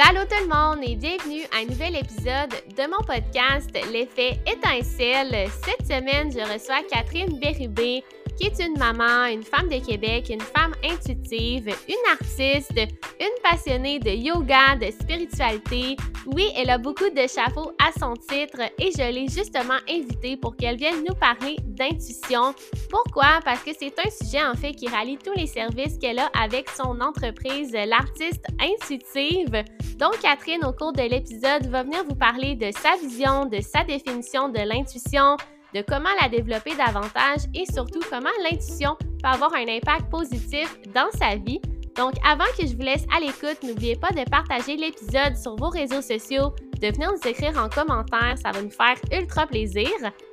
Allô, 0.00 0.24
tout 0.24 0.42
le 0.42 0.48
monde 0.48 0.82
et 0.82 0.96
bienvenue 0.96 1.42
à 1.52 1.58
un 1.58 1.66
nouvel 1.66 1.94
épisode 1.96 2.48
de 2.48 2.82
mon 2.88 3.04
podcast 3.04 3.68
L'effet 3.92 4.38
étincelle. 4.46 5.50
Cette 5.66 5.86
semaine, 5.86 6.32
je 6.32 6.38
reçois 6.38 6.80
Catherine 6.90 7.38
Bérubé, 7.38 8.02
qui 8.42 8.48
est 8.48 8.66
une 8.66 8.76
maman, 8.76 9.26
une 9.26 9.44
femme 9.44 9.68
de 9.68 9.78
Québec, 9.78 10.28
une 10.28 10.40
femme 10.40 10.74
intuitive, 10.84 11.72
une 11.88 12.10
artiste, 12.10 12.76
une 13.20 13.48
passionnée 13.48 14.00
de 14.00 14.10
yoga, 14.10 14.74
de 14.80 14.90
spiritualité. 14.90 15.96
Oui, 16.26 16.48
elle 16.56 16.70
a 16.70 16.78
beaucoup 16.78 17.08
de 17.08 17.26
chapeaux 17.28 17.70
à 17.78 17.92
son 18.00 18.14
titre 18.14 18.60
et 18.80 18.90
je 18.90 19.12
l'ai 19.12 19.28
justement 19.28 19.78
invitée 19.88 20.36
pour 20.36 20.56
qu'elle 20.56 20.76
vienne 20.76 21.04
nous 21.06 21.14
parler 21.14 21.54
d'intuition. 21.66 22.52
Pourquoi? 22.90 23.38
Parce 23.44 23.62
que 23.62 23.70
c'est 23.78 23.94
un 24.04 24.10
sujet 24.10 24.44
en 24.44 24.54
fait 24.54 24.72
qui 24.72 24.88
rallie 24.88 25.18
tous 25.18 25.34
les 25.36 25.46
services 25.46 25.96
qu'elle 25.98 26.18
a 26.18 26.28
avec 26.34 26.68
son 26.68 27.00
entreprise, 27.00 27.72
l'artiste 27.72 28.44
intuitive. 28.58 29.62
Donc, 29.98 30.18
Catherine, 30.20 30.64
au 30.64 30.72
cours 30.72 30.92
de 30.92 31.02
l'épisode, 31.02 31.66
va 31.66 31.84
venir 31.84 32.02
vous 32.08 32.16
parler 32.16 32.56
de 32.56 32.72
sa 32.72 32.96
vision, 32.96 33.46
de 33.46 33.60
sa 33.60 33.84
définition 33.84 34.48
de 34.48 34.58
l'intuition, 34.58 35.36
de 35.74 35.82
comment 35.82 36.08
la 36.20 36.28
développer 36.28 36.74
davantage 36.74 37.40
et 37.54 37.64
surtout 37.72 38.00
comment 38.10 38.30
l'intuition 38.42 38.96
peut 38.98 39.28
avoir 39.28 39.54
un 39.54 39.68
impact 39.68 40.10
positif 40.10 40.76
dans 40.94 41.10
sa 41.18 41.36
vie. 41.36 41.60
Donc, 41.96 42.14
avant 42.26 42.46
que 42.58 42.66
je 42.66 42.74
vous 42.74 42.82
laisse 42.82 43.04
à 43.14 43.20
l'écoute, 43.20 43.62
n'oubliez 43.62 43.96
pas 43.96 44.08
de 44.10 44.28
partager 44.30 44.76
l'épisode 44.76 45.36
sur 45.36 45.56
vos 45.56 45.68
réseaux 45.68 46.00
sociaux, 46.00 46.54
de 46.80 46.88
venir 46.88 47.10
nous 47.12 47.28
écrire 47.28 47.56
en 47.58 47.68
commentaire, 47.68 48.36
ça 48.42 48.50
va 48.50 48.62
nous 48.62 48.70
faire 48.70 48.96
ultra 49.12 49.46
plaisir. 49.46 49.90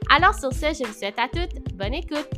Alors 0.10 0.34
sur 0.34 0.52
ce, 0.54 0.68
je 0.68 0.86
vous 0.86 0.94
souhaite 0.94 1.20
à 1.20 1.28
toutes 1.28 1.76
bonne 1.76 1.94
écoute. 1.94 2.30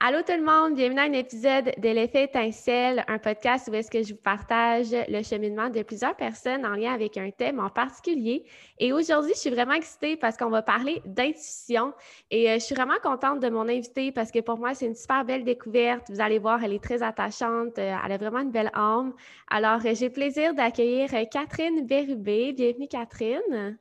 Allô 0.00 0.22
tout 0.22 0.32
le 0.32 0.44
monde, 0.44 0.76
bienvenue 0.76 1.00
à 1.00 1.02
un 1.02 1.12
épisode 1.12 1.72
de 1.76 1.88
l'effet 1.88 2.22
étincelle, 2.22 3.04
un 3.08 3.18
podcast 3.18 3.68
où 3.68 3.74
est-ce 3.74 3.90
que 3.90 4.00
je 4.00 4.14
vous 4.14 4.20
partage 4.20 4.94
le 5.08 5.24
cheminement 5.24 5.70
de 5.70 5.82
plusieurs 5.82 6.14
personnes 6.14 6.64
en 6.64 6.76
lien 6.76 6.94
avec 6.94 7.16
un 7.16 7.32
thème 7.32 7.58
en 7.58 7.68
particulier. 7.68 8.44
Et 8.78 8.92
aujourd'hui, 8.92 9.32
je 9.34 9.40
suis 9.40 9.50
vraiment 9.50 9.72
excitée 9.72 10.16
parce 10.16 10.36
qu'on 10.36 10.50
va 10.50 10.62
parler 10.62 11.02
d'intuition 11.04 11.92
et 12.30 12.48
euh, 12.48 12.54
je 12.54 12.60
suis 12.60 12.76
vraiment 12.76 13.00
contente 13.02 13.40
de 13.40 13.48
mon 13.48 13.68
invité 13.68 14.12
parce 14.12 14.30
que 14.30 14.38
pour 14.38 14.56
moi, 14.56 14.72
c'est 14.72 14.86
une 14.86 14.94
super 14.94 15.24
belle 15.24 15.42
découverte. 15.42 16.08
Vous 16.10 16.20
allez 16.20 16.38
voir, 16.38 16.62
elle 16.62 16.74
est 16.74 16.82
très 16.82 17.02
attachante, 17.02 17.76
euh, 17.80 17.96
elle 18.04 18.12
a 18.12 18.18
vraiment 18.18 18.38
une 18.38 18.52
belle 18.52 18.70
âme. 18.74 19.14
Alors, 19.50 19.84
euh, 19.84 19.94
j'ai 19.96 20.10
plaisir 20.10 20.54
d'accueillir 20.54 21.10
Catherine 21.28 21.84
Bérubé. 21.84 22.52
Bienvenue 22.52 22.86
Catherine. 22.86 23.76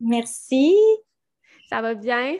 Merci. 0.00 0.74
Ça 1.68 1.80
va 1.80 1.94
bien? 1.94 2.38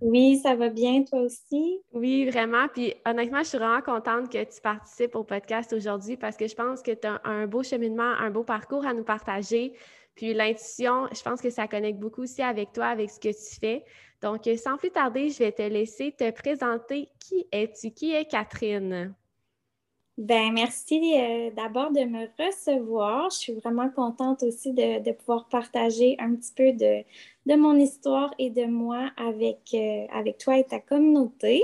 Oui, 0.00 0.38
ça 0.38 0.54
va 0.54 0.68
bien, 0.68 1.02
toi 1.02 1.20
aussi? 1.22 1.80
Oui, 1.92 2.28
vraiment. 2.30 2.68
Puis 2.68 2.94
honnêtement, 3.04 3.40
je 3.40 3.48
suis 3.48 3.58
vraiment 3.58 3.82
contente 3.82 4.30
que 4.30 4.44
tu 4.44 4.60
participes 4.60 5.16
au 5.16 5.24
podcast 5.24 5.72
aujourd'hui 5.72 6.16
parce 6.16 6.36
que 6.36 6.46
je 6.46 6.54
pense 6.54 6.82
que 6.82 6.92
tu 6.92 7.06
as 7.06 7.20
un 7.24 7.46
beau 7.48 7.64
cheminement, 7.64 8.12
un 8.20 8.30
beau 8.30 8.44
parcours 8.44 8.86
à 8.86 8.94
nous 8.94 9.02
partager. 9.02 9.72
Puis 10.14 10.34
l'intuition, 10.34 11.08
je 11.12 11.22
pense 11.22 11.40
que 11.40 11.50
ça 11.50 11.66
connecte 11.66 11.98
beaucoup 11.98 12.22
aussi 12.22 12.42
avec 12.42 12.72
toi, 12.72 12.86
avec 12.86 13.10
ce 13.10 13.18
que 13.18 13.28
tu 13.28 13.58
fais. 13.60 13.84
Donc, 14.22 14.48
sans 14.56 14.76
plus 14.76 14.90
tarder, 14.90 15.30
je 15.30 15.38
vais 15.38 15.52
te 15.52 15.62
laisser 15.62 16.12
te 16.12 16.30
présenter. 16.30 17.08
Qui 17.18 17.46
es-tu? 17.50 17.90
Qui 17.92 18.14
est 18.14 18.24
Catherine? 18.26 19.14
Ben 20.18 20.52
merci 20.52 21.14
euh, 21.14 21.50
d'abord 21.54 21.92
de 21.92 22.00
me 22.00 22.26
recevoir. 22.44 23.30
Je 23.30 23.36
suis 23.36 23.52
vraiment 23.52 23.88
contente 23.88 24.42
aussi 24.42 24.72
de, 24.72 25.12
pouvoir 25.12 25.48
partager 25.48 26.16
un 26.18 26.34
petit 26.34 26.52
peu 26.56 26.72
de, 26.72 27.04
de, 27.46 27.54
mon 27.54 27.76
histoire 27.76 28.34
et 28.36 28.50
de 28.50 28.64
moi 28.64 29.12
avec, 29.16 29.60
euh, 29.74 30.06
avec 30.12 30.38
toi 30.38 30.58
et 30.58 30.64
ta 30.64 30.80
communauté. 30.80 31.62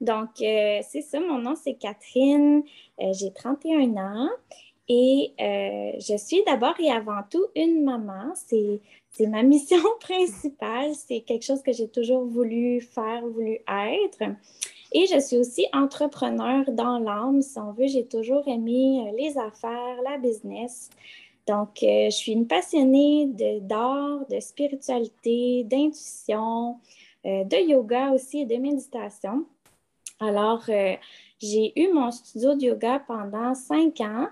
Donc, 0.00 0.30
euh, 0.42 0.80
c'est 0.82 1.00
ça, 1.00 1.20
mon 1.20 1.38
nom 1.38 1.54
c'est 1.54 1.74
Catherine, 1.74 2.64
j'ai 2.98 3.32
31 3.32 3.96
ans 3.98 4.30
et 4.88 5.32
je 5.38 6.16
suis 6.18 6.42
d'abord 6.44 6.74
et 6.80 6.90
avant 6.90 7.22
tout 7.30 7.46
une 7.54 7.84
maman. 7.84 8.32
C'est 8.34 8.80
c'est 9.16 9.28
ma 9.28 9.42
mission 9.42 9.78
principale. 10.00 10.92
C'est 10.94 11.20
quelque 11.20 11.44
chose 11.44 11.62
que 11.62 11.72
j'ai 11.72 11.88
toujours 11.88 12.24
voulu 12.24 12.80
faire, 12.80 13.26
voulu 13.26 13.60
être. 13.68 14.34
Et 14.98 15.04
je 15.06 15.20
suis 15.20 15.36
aussi 15.36 15.66
entrepreneur 15.74 16.64
dans 16.72 16.98
l'âme. 16.98 17.42
Si 17.42 17.58
on 17.58 17.72
veut, 17.72 17.86
j'ai 17.86 18.06
toujours 18.06 18.48
aimé 18.48 19.06
euh, 19.06 19.14
les 19.14 19.36
affaires, 19.36 20.00
la 20.02 20.16
business. 20.16 20.88
Donc, 21.46 21.82
euh, 21.82 22.06
je 22.06 22.16
suis 22.16 22.32
une 22.32 22.46
passionnée 22.46 23.26
d'art, 23.60 24.26
de, 24.30 24.40
spiritualité, 24.40 25.64
d'intuition, 25.64 26.78
euh, 27.26 27.44
de 27.44 27.68
yoga 27.68 28.12
aussi 28.12 28.40
et 28.40 28.46
de 28.46 28.56
méditation. 28.56 29.44
Alors, 30.18 30.64
j'ai 30.64 31.78
eu 31.78 31.92
mon 31.92 32.10
studio 32.10 32.54
de 32.54 32.62
yoga 32.62 32.98
pendant 33.06 33.54
cinq 33.54 34.00
ans. 34.00 34.28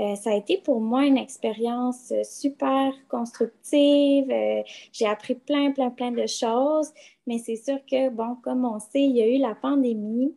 Euh, 0.00 0.16
ça 0.16 0.30
a 0.30 0.34
été 0.34 0.58
pour 0.58 0.80
moi 0.80 1.06
une 1.06 1.16
expérience 1.16 2.10
euh, 2.10 2.24
super 2.24 2.92
constructive. 3.08 4.28
Euh, 4.30 4.62
j'ai 4.92 5.06
appris 5.06 5.36
plein, 5.36 5.70
plein, 5.70 5.90
plein 5.90 6.10
de 6.10 6.26
choses, 6.26 6.92
mais 7.26 7.38
c'est 7.38 7.56
sûr 7.56 7.78
que, 7.88 8.10
bon, 8.10 8.36
comme 8.42 8.64
on 8.64 8.80
sait, 8.80 9.02
il 9.02 9.16
y 9.16 9.22
a 9.22 9.28
eu 9.28 9.38
la 9.38 9.54
pandémie. 9.54 10.34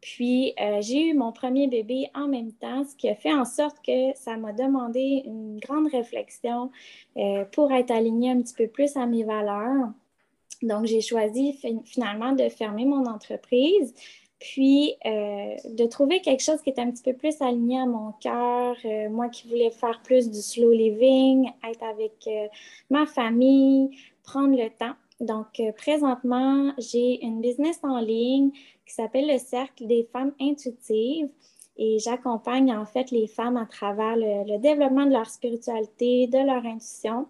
Puis, 0.00 0.54
j'ai 0.80 1.08
eu 1.08 1.14
mon 1.14 1.30
premier 1.30 1.68
bébé 1.68 2.08
en 2.14 2.26
même 2.26 2.52
temps, 2.52 2.84
ce 2.84 2.96
qui 2.96 3.06
a 3.10 3.14
fait 3.14 3.34
en 3.34 3.44
sorte 3.44 3.76
que 3.84 4.14
ça 4.14 4.38
m'a 4.38 4.54
demandé 4.54 5.22
une 5.26 5.60
grande 5.60 5.88
réflexion 5.88 6.70
pour 7.52 7.70
être 7.70 7.90
alignée 7.90 8.30
un 8.30 8.40
petit 8.40 8.54
peu 8.54 8.66
plus 8.66 8.96
à 8.96 9.04
mes 9.04 9.24
valeurs. 9.24 9.90
Donc, 10.62 10.86
j'ai 10.86 11.02
choisi 11.02 11.52
finalement 11.84 12.32
de 12.32 12.48
fermer 12.48 12.86
mon 12.86 13.04
entreprise, 13.04 13.94
puis, 14.40 14.94
euh, 15.04 15.54
de 15.68 15.84
trouver 15.84 16.22
quelque 16.22 16.42
chose 16.42 16.62
qui 16.62 16.70
est 16.70 16.78
un 16.78 16.90
petit 16.90 17.02
peu 17.02 17.12
plus 17.12 17.40
aligné 17.42 17.78
à 17.78 17.84
mon 17.84 18.12
cœur, 18.20 18.74
euh, 18.86 19.10
moi 19.10 19.28
qui 19.28 19.46
voulais 19.46 19.70
faire 19.70 20.00
plus 20.02 20.30
du 20.30 20.40
slow 20.40 20.72
living, 20.72 21.50
être 21.70 21.82
avec 21.82 22.14
euh, 22.26 22.48
ma 22.88 23.04
famille, 23.04 23.90
prendre 24.24 24.56
le 24.56 24.70
temps. 24.70 24.94
Donc, 25.20 25.60
présentement, 25.76 26.72
j'ai 26.78 27.22
une 27.22 27.42
business 27.42 27.80
en 27.82 28.00
ligne 28.00 28.50
qui 28.86 28.94
s'appelle 28.94 29.30
le 29.30 29.36
Cercle 29.36 29.86
des 29.86 30.08
femmes 30.10 30.32
intuitives 30.40 31.28
et 31.76 31.98
j'accompagne 31.98 32.74
en 32.74 32.86
fait 32.86 33.10
les 33.10 33.26
femmes 33.26 33.58
à 33.58 33.66
travers 33.66 34.16
le, 34.16 34.50
le, 34.50 34.58
développement 34.58 35.04
de 35.04 35.12
leur 35.12 35.28
spiritualité, 35.28 36.26
de 36.28 36.38
leur 36.38 36.64
intuition. 36.64 37.26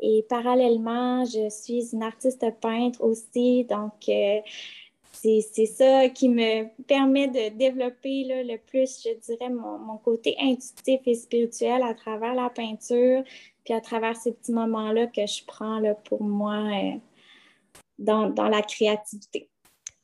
Et 0.00 0.26
parallèlement, 0.28 1.24
je 1.24 1.48
suis 1.48 1.92
une 1.92 2.02
artiste 2.02 2.44
peintre 2.60 3.00
aussi, 3.04 3.64
donc 3.64 4.08
c'est 5.22 5.66
ça 5.66 6.08
qui 6.08 6.28
me 6.28 6.66
permet 6.84 7.28
de 7.28 7.56
développer 7.56 8.24
le 8.44 8.56
plus, 8.56 9.02
je 9.02 9.18
dirais, 9.18 9.50
mon, 9.50 9.96
côté 9.98 10.36
intuitif 10.40 11.00
et 11.06 11.14
spirituel 11.14 11.82
à 11.82 11.94
travers 11.94 12.34
la 12.34 12.50
peinture, 12.50 13.24
puis 13.64 13.74
à 13.74 13.80
travers 13.80 14.16
ces 14.16 14.32
petits 14.32 14.52
moments-là 14.52 15.06
que 15.08 15.26
je 15.26 15.44
prends 15.44 15.80
là, 15.80 15.94
pour 15.94 16.22
moi 16.22 16.54
euh, 16.54 16.98
dans, 17.98 18.48
la 18.48 18.62
créativité. 18.62 19.48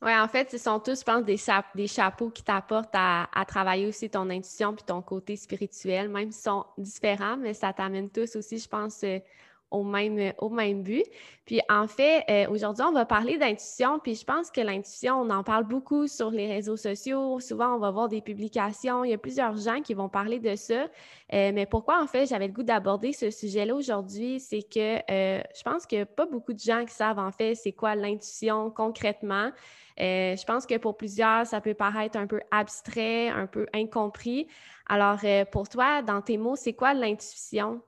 Oui, 0.01 0.11
en 0.15 0.27
fait, 0.27 0.51
ce 0.51 0.57
sont 0.57 0.79
tous, 0.79 0.99
je 0.99 1.05
pense, 1.05 1.23
des, 1.23 1.37
des 1.75 1.87
chapeaux 1.87 2.29
qui 2.29 2.43
t'apportent 2.43 2.93
à, 2.93 3.29
à, 3.33 3.45
travailler 3.45 3.87
aussi 3.87 4.09
ton 4.09 4.29
intuition 4.29 4.73
puis 4.73 4.83
ton 4.85 5.01
côté 5.01 5.35
spirituel, 5.35 6.09
même 6.09 6.31
s'ils 6.31 6.43
sont 6.43 6.65
différents, 6.77 7.37
mais 7.37 7.53
ça 7.53 7.73
t'amène 7.73 8.09
tous 8.09 8.35
aussi, 8.35 8.59
je 8.59 8.67
pense, 8.67 9.03
euh, 9.03 9.19
au 9.75 9.83
même, 9.83 10.33
au 10.37 10.49
même 10.49 10.83
but. 10.83 11.05
Puis 11.45 11.61
en 11.69 11.87
fait, 11.87 12.23
euh, 12.29 12.49
aujourd'hui, 12.49 12.83
on 12.87 12.91
va 12.91 13.05
parler 13.05 13.37
d'intuition, 13.37 13.99
puis 13.99 14.15
je 14.15 14.25
pense 14.25 14.49
que 14.49 14.61
l'intuition, 14.61 15.21
on 15.21 15.29
en 15.29 15.43
parle 15.43 15.65
beaucoup 15.65 16.07
sur 16.07 16.31
les 16.31 16.47
réseaux 16.47 16.77
sociaux. 16.77 17.39
Souvent, 17.39 17.75
on 17.75 17.79
va 17.79 17.91
voir 17.91 18.07
des 18.07 18.21
publications. 18.21 19.03
Il 19.03 19.11
y 19.11 19.13
a 19.13 19.17
plusieurs 19.17 19.55
gens 19.55 19.81
qui 19.81 19.93
vont 19.93 20.09
parler 20.09 20.39
de 20.39 20.55
ça. 20.55 20.87
Euh, 21.33 21.51
mais 21.53 21.67
pourquoi, 21.67 22.01
en 22.01 22.07
fait, 22.07 22.25
j'avais 22.25 22.47
le 22.47 22.53
goût 22.53 22.63
d'aborder 22.63 23.13
ce 23.13 23.29
sujet-là 23.29 23.75
aujourd'hui, 23.75 24.39
c'est 24.39 24.63
que 24.63 24.95
euh, 25.11 25.41
je 25.55 25.63
pense 25.63 25.85
a 25.91 26.05
pas 26.05 26.25
beaucoup 26.25 26.53
de 26.53 26.59
gens 26.59 26.83
qui 26.83 26.93
savent, 26.93 27.19
en 27.19 27.31
fait, 27.31 27.53
c'est 27.53 27.73
quoi 27.73 27.95
l'intuition 27.95 28.71
concrètement. 28.71 29.51
je 29.97 30.45
pense 30.45 30.65
que 30.65 30.77
pour 30.77 30.97
plusieurs, 30.97 31.45
ça 31.45 31.61
peut 31.61 31.73
paraître 31.75 32.17
un 32.17 32.27
peu 32.27 32.39
abstrait, 32.49 33.29
un 33.29 33.45
peu 33.45 33.67
incompris. 33.73 34.47
Alors, 34.87 35.19
pour 35.51 35.69
toi, 35.69 36.01
dans 36.01 36.21
tes 36.21 36.37
mots, 36.37 36.55
c'est 36.55 36.73
quoi 36.73 36.93
l'intuition? 36.93 37.81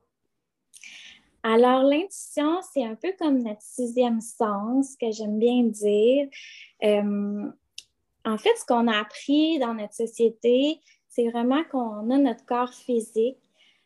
Alors, 1.49 1.83
l'intuition, 1.83 2.59
c'est 2.73 2.83
un 2.83 2.95
peu 2.95 3.13
comme 3.17 3.41
notre 3.41 3.61
sixième 3.61 4.19
sens, 4.19 4.97
que 4.99 5.11
j'aime 5.11 5.39
bien 5.39 5.63
dire. 5.63 6.27
Euh, 6.83 7.49
en 8.25 8.37
fait, 8.37 8.53
ce 8.57 8.65
qu'on 8.65 8.85
a 8.89 8.99
appris 8.99 9.57
dans 9.57 9.73
notre 9.73 9.93
société, 9.93 10.81
c'est 11.07 11.29
vraiment 11.29 11.63
qu'on 11.71 12.09
a 12.11 12.17
notre 12.17 12.45
corps 12.45 12.73
physique, 12.73 13.37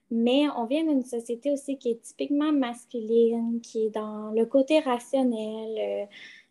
mais 0.09 0.49
on 0.57 0.65
vient 0.65 0.83
d'une 0.83 1.03
société 1.03 1.51
aussi 1.51 1.77
qui 1.77 1.91
est 1.91 2.01
typiquement 2.01 2.51
masculine, 2.51 3.61
qui 3.61 3.85
est 3.85 3.89
dans 3.91 4.31
le 4.31 4.47
côté 4.47 4.79
rationnel, 4.79 5.77
euh, 5.77 6.05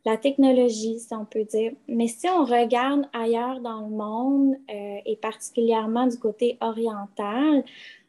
la 0.04 0.16
technologie, 0.16 1.00
si 1.00 1.12
on 1.12 1.24
peut 1.24 1.42
dire. 1.42 1.72
Mais 1.88 2.06
si 2.06 2.28
on 2.28 2.44
regarde 2.44 3.08
ailleurs 3.12 3.58
dans 3.58 3.80
le 3.80 3.90
monde, 3.90 4.54
euh, 4.70 4.98
et 5.04 5.16
particulièrement 5.16 6.06
du 6.06 6.20
côté 6.20 6.56
oriental, 6.60 7.64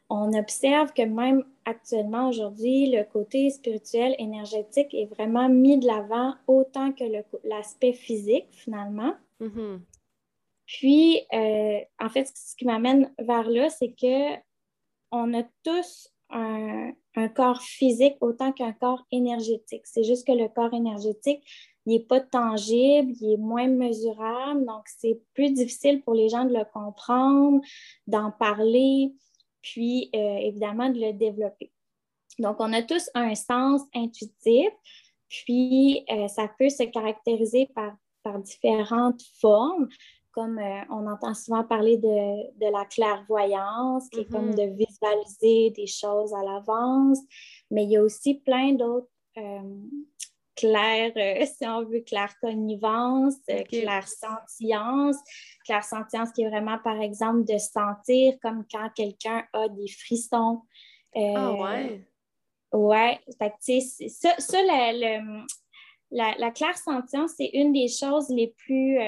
on 0.08 0.32
observe 0.38 0.92
que 0.92 1.02
même 1.02 1.42
actuellement, 1.64 2.28
aujourd'hui, 2.28 2.90
le 2.90 3.04
côté 3.04 3.50
spirituel, 3.50 4.14
énergétique 4.18 4.94
est 4.94 5.06
vraiment 5.06 5.48
mis 5.48 5.78
de 5.78 5.86
l'avant 5.86 6.34
autant 6.46 6.92
que 6.92 7.04
l'aspect 7.44 7.92
physique, 7.92 8.46
finalement. 8.50 9.14
Mm-hmm. 9.40 9.78
Puis, 10.66 11.20
euh, 11.32 11.80
en 12.00 12.08
fait, 12.08 12.30
ce 12.34 12.56
qui 12.56 12.64
m'amène 12.64 13.12
vers 13.18 13.48
là, 13.48 13.68
c'est 13.68 13.92
que 13.92 14.36
on 15.10 15.34
a 15.34 15.42
tous 15.62 16.08
un, 16.30 16.92
corps 17.34 17.60
physique 17.60 18.16
autant 18.22 18.52
qu'un 18.52 18.72
corps 18.72 19.04
énergétique. 19.10 19.82
C'est 19.84 20.02
juste 20.02 20.26
que 20.26 20.32
le 20.32 20.48
corps 20.48 20.72
énergétique, 20.72 21.42
il 21.84 21.92
n'est 21.92 22.04
pas 22.04 22.20
tangible, 22.20 23.12
il 23.20 23.34
est 23.34 23.36
moins 23.36 23.68
mesurable, 23.68 24.64
donc 24.64 24.84
c'est 24.86 25.20
plus 25.34 25.50
difficile 25.50 26.00
pour 26.00 26.14
les 26.14 26.30
gens 26.30 26.44
de 26.44 26.54
le 26.54 26.64
comprendre, 26.72 27.60
d'en 28.06 28.30
parler, 28.30 29.12
puis 29.62 30.10
euh, 30.14 30.36
évidemment 30.38 30.90
de 30.90 31.00
le 31.00 31.12
développer. 31.12 31.72
Donc, 32.38 32.56
on 32.58 32.72
a 32.72 32.82
tous 32.82 33.08
un 33.14 33.34
sens 33.34 33.82
intuitif, 33.94 34.70
puis 35.28 36.04
euh, 36.10 36.28
ça 36.28 36.48
peut 36.58 36.68
se 36.68 36.84
caractériser 36.84 37.68
par, 37.74 37.94
par 38.22 38.38
différentes 38.38 39.22
formes 39.40 39.88
comme 40.32 40.58
euh, 40.58 40.80
on 40.88 41.06
entend 41.06 41.34
souvent 41.34 41.62
parler 41.62 41.98
de, 41.98 42.72
la 42.72 42.86
clairvoyance, 42.86 44.08
qui 44.08 44.20
est 44.20 44.30
comme 44.32 44.50
mm-hmm. 44.50 44.70
de 44.70 44.76
visualiser 44.76 45.70
des 45.70 45.86
choses 45.86 46.32
à 46.32 46.42
l'avance, 46.42 47.18
mais 47.70 47.84
il 47.84 47.90
y 47.90 47.96
a 47.98 48.02
aussi 48.02 48.36
plein 48.36 48.72
d'autres 48.72 49.08
euh, 50.52 50.68
clairs, 50.68 51.12
euh, 51.16 51.46
si 51.46 51.66
on 51.66 51.84
veut, 51.84 52.00
clair-connivence, 52.00 53.36
clair-sentience. 53.68 55.16
Clair-sentience 55.64 56.32
qui 56.32 56.42
est 56.42 56.48
vraiment, 56.48 56.78
par 56.78 57.00
exemple, 57.00 57.44
de 57.44 57.58
sentir 57.58 58.34
comme 58.42 58.64
quand 58.70 58.88
quelqu'un 58.94 59.44
a 59.52 59.68
des 59.68 59.88
frissons. 59.88 60.62
ah 61.14 61.52
ouais? 61.52 62.00
Ouais, 62.72 63.20
ça, 63.38 64.34
ça 64.38 64.62
la, 64.62 64.92
la, 66.10 66.34
la 66.38 66.50
clair-sentience, 66.50 67.32
c'est 67.36 67.50
une 67.52 67.72
des 67.72 67.88
choses 67.88 68.28
les 68.30 68.54
plus 68.56 68.98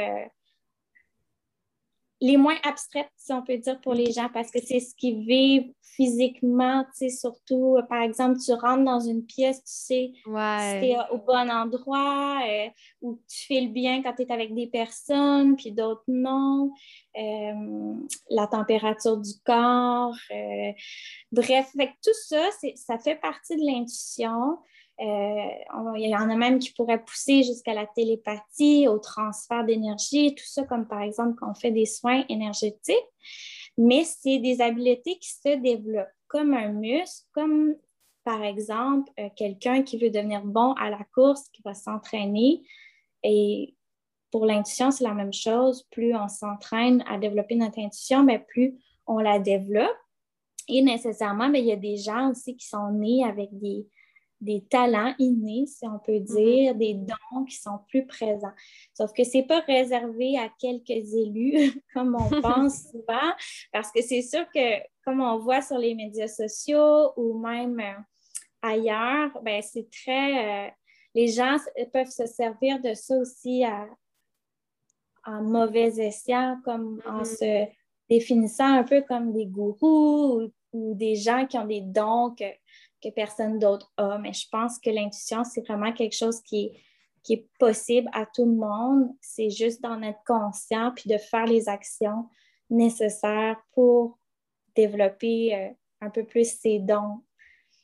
les 2.24 2.38
moins 2.38 2.56
abstraites, 2.62 3.10
si 3.18 3.34
on 3.34 3.42
peut 3.42 3.58
dire, 3.58 3.78
pour 3.82 3.92
les 3.92 4.10
gens, 4.10 4.30
parce 4.32 4.50
que 4.50 4.58
c'est 4.58 4.80
ce 4.80 4.94
qu'ils 4.94 5.26
vivent 5.26 5.70
physiquement, 5.94 6.82
tu 6.84 6.90
sais, 6.94 7.08
surtout, 7.10 7.76
par 7.90 8.00
exemple, 8.00 8.38
tu 8.44 8.50
rentres 8.54 8.82
dans 8.82 8.98
une 8.98 9.26
pièce, 9.26 9.58
tu 9.58 9.64
sais 9.66 10.12
si 10.14 10.22
tu 10.24 10.86
es 10.86 10.96
au 11.10 11.18
bon 11.18 11.50
endroit, 11.50 12.40
euh, 12.48 12.68
ou 13.02 13.20
tu 13.28 13.46
fais 13.46 13.60
le 13.60 13.68
bien 13.68 14.02
quand 14.02 14.14
tu 14.14 14.22
es 14.22 14.32
avec 14.32 14.54
des 14.54 14.66
personnes, 14.68 15.54
puis 15.56 15.70
d'autres 15.70 16.02
non, 16.08 16.72
euh, 17.18 17.94
la 18.30 18.46
température 18.46 19.18
du 19.18 19.32
corps, 19.44 20.16
euh, 20.30 20.72
bref, 21.30 21.72
tout 21.76 22.10
ça, 22.26 22.48
ça 22.74 22.98
fait 22.98 23.16
partie 23.16 23.56
de 23.56 23.66
l'intuition. 23.66 24.56
Euh, 25.00 25.94
il 25.96 26.08
y 26.08 26.16
en 26.16 26.30
a 26.30 26.36
même 26.36 26.58
qui 26.58 26.72
pourraient 26.72 27.02
pousser 27.02 27.42
jusqu'à 27.42 27.74
la 27.74 27.86
télépathie, 27.86 28.86
au 28.86 28.98
transfert 28.98 29.64
d'énergie, 29.64 30.34
tout 30.34 30.44
ça, 30.46 30.64
comme 30.64 30.86
par 30.86 31.02
exemple 31.02 31.36
quand 31.38 31.50
on 31.50 31.54
fait 31.54 31.72
des 31.72 31.86
soins 31.86 32.24
énergétiques. 32.28 32.96
Mais 33.76 34.04
c'est 34.04 34.38
des 34.38 34.60
habiletés 34.60 35.18
qui 35.18 35.30
se 35.30 35.56
développent 35.56 36.06
comme 36.28 36.54
un 36.54 36.68
muscle, 36.68 37.26
comme 37.32 37.74
par 38.22 38.42
exemple 38.44 39.10
euh, 39.18 39.28
quelqu'un 39.36 39.82
qui 39.82 39.98
veut 39.98 40.10
devenir 40.10 40.42
bon 40.44 40.72
à 40.74 40.90
la 40.90 41.04
course, 41.12 41.48
qui 41.52 41.62
va 41.62 41.74
s'entraîner. 41.74 42.62
Et 43.24 43.74
pour 44.30 44.46
l'intuition, 44.46 44.92
c'est 44.92 45.04
la 45.04 45.14
même 45.14 45.32
chose. 45.32 45.86
Plus 45.90 46.14
on 46.14 46.28
s'entraîne 46.28 47.02
à 47.08 47.18
développer 47.18 47.56
notre 47.56 47.80
intuition, 47.80 48.22
mais 48.22 48.38
plus 48.38 48.78
on 49.06 49.18
la 49.18 49.40
développe. 49.40 49.96
Et 50.68 50.82
nécessairement, 50.82 51.48
mais 51.48 51.60
il 51.60 51.66
y 51.66 51.72
a 51.72 51.76
des 51.76 51.96
gens 51.96 52.30
aussi 52.30 52.56
qui 52.56 52.66
sont 52.66 52.90
nés 52.90 53.24
avec 53.24 53.50
des, 53.52 53.86
des 54.44 54.64
talents 54.64 55.14
innés, 55.18 55.66
si 55.66 55.86
on 55.86 55.98
peut 55.98 56.12
mm-hmm. 56.12 56.36
dire, 56.36 56.74
des 56.74 56.94
dons 56.94 57.44
qui 57.44 57.56
sont 57.56 57.78
plus 57.88 58.06
présents. 58.06 58.52
Sauf 58.92 59.12
que 59.12 59.24
ce 59.24 59.38
n'est 59.38 59.46
pas 59.46 59.60
réservé 59.60 60.38
à 60.38 60.48
quelques 60.60 60.90
élus, 60.90 61.82
comme 61.94 62.14
on 62.14 62.28
pense 62.42 62.90
souvent, 62.90 63.32
parce 63.72 63.90
que 63.90 64.02
c'est 64.02 64.22
sûr 64.22 64.46
que, 64.54 64.80
comme 65.04 65.20
on 65.20 65.38
voit 65.38 65.62
sur 65.62 65.78
les 65.78 65.94
médias 65.94 66.28
sociaux 66.28 67.12
ou 67.16 67.38
même 67.38 67.80
euh, 67.80 68.00
ailleurs, 68.62 69.30
ben, 69.42 69.62
c'est 69.62 69.88
très... 69.90 70.68
Euh, 70.68 70.70
les 71.14 71.28
gens 71.28 71.56
peuvent 71.92 72.10
se 72.10 72.26
servir 72.26 72.80
de 72.80 72.92
ça 72.92 73.16
aussi 73.16 73.62
en 75.24 75.42
mauvais 75.42 76.00
escient, 76.00 76.58
comme 76.64 77.00
en 77.06 77.22
mm-hmm. 77.22 77.36
se 77.36 77.72
définissant 78.10 78.66
un 78.66 78.82
peu 78.82 79.02
comme 79.02 79.32
des 79.32 79.46
gourous 79.46 80.42
ou, 80.42 80.52
ou 80.72 80.94
des 80.94 81.14
gens 81.14 81.46
qui 81.46 81.56
ont 81.56 81.66
des 81.66 81.82
dons 81.82 82.34
que 82.36 82.44
que 83.04 83.14
personne 83.14 83.58
d'autre 83.58 83.92
a. 83.96 84.18
Mais 84.18 84.32
je 84.32 84.48
pense 84.50 84.78
que 84.78 84.90
l'intuition, 84.90 85.44
c'est 85.44 85.66
vraiment 85.66 85.92
quelque 85.92 86.16
chose 86.16 86.40
qui 86.42 86.66
est, 86.66 86.80
possible 87.58 88.08
à 88.12 88.26
tout 88.26 88.44
le 88.44 88.54
monde. 88.54 89.08
C'est 89.20 89.48
juste 89.48 89.82
d'en 89.82 90.02
être 90.02 90.20
conscient 90.26 90.92
puis 90.94 91.08
de 91.08 91.16
faire 91.16 91.46
les 91.46 91.70
actions 91.70 92.28
nécessaires 92.68 93.56
pour 93.72 94.18
développer 94.76 95.54
euh, 95.54 95.68
un 96.02 96.10
peu 96.10 96.24
plus 96.24 96.50
ses 96.50 96.80
dons. 96.80 97.22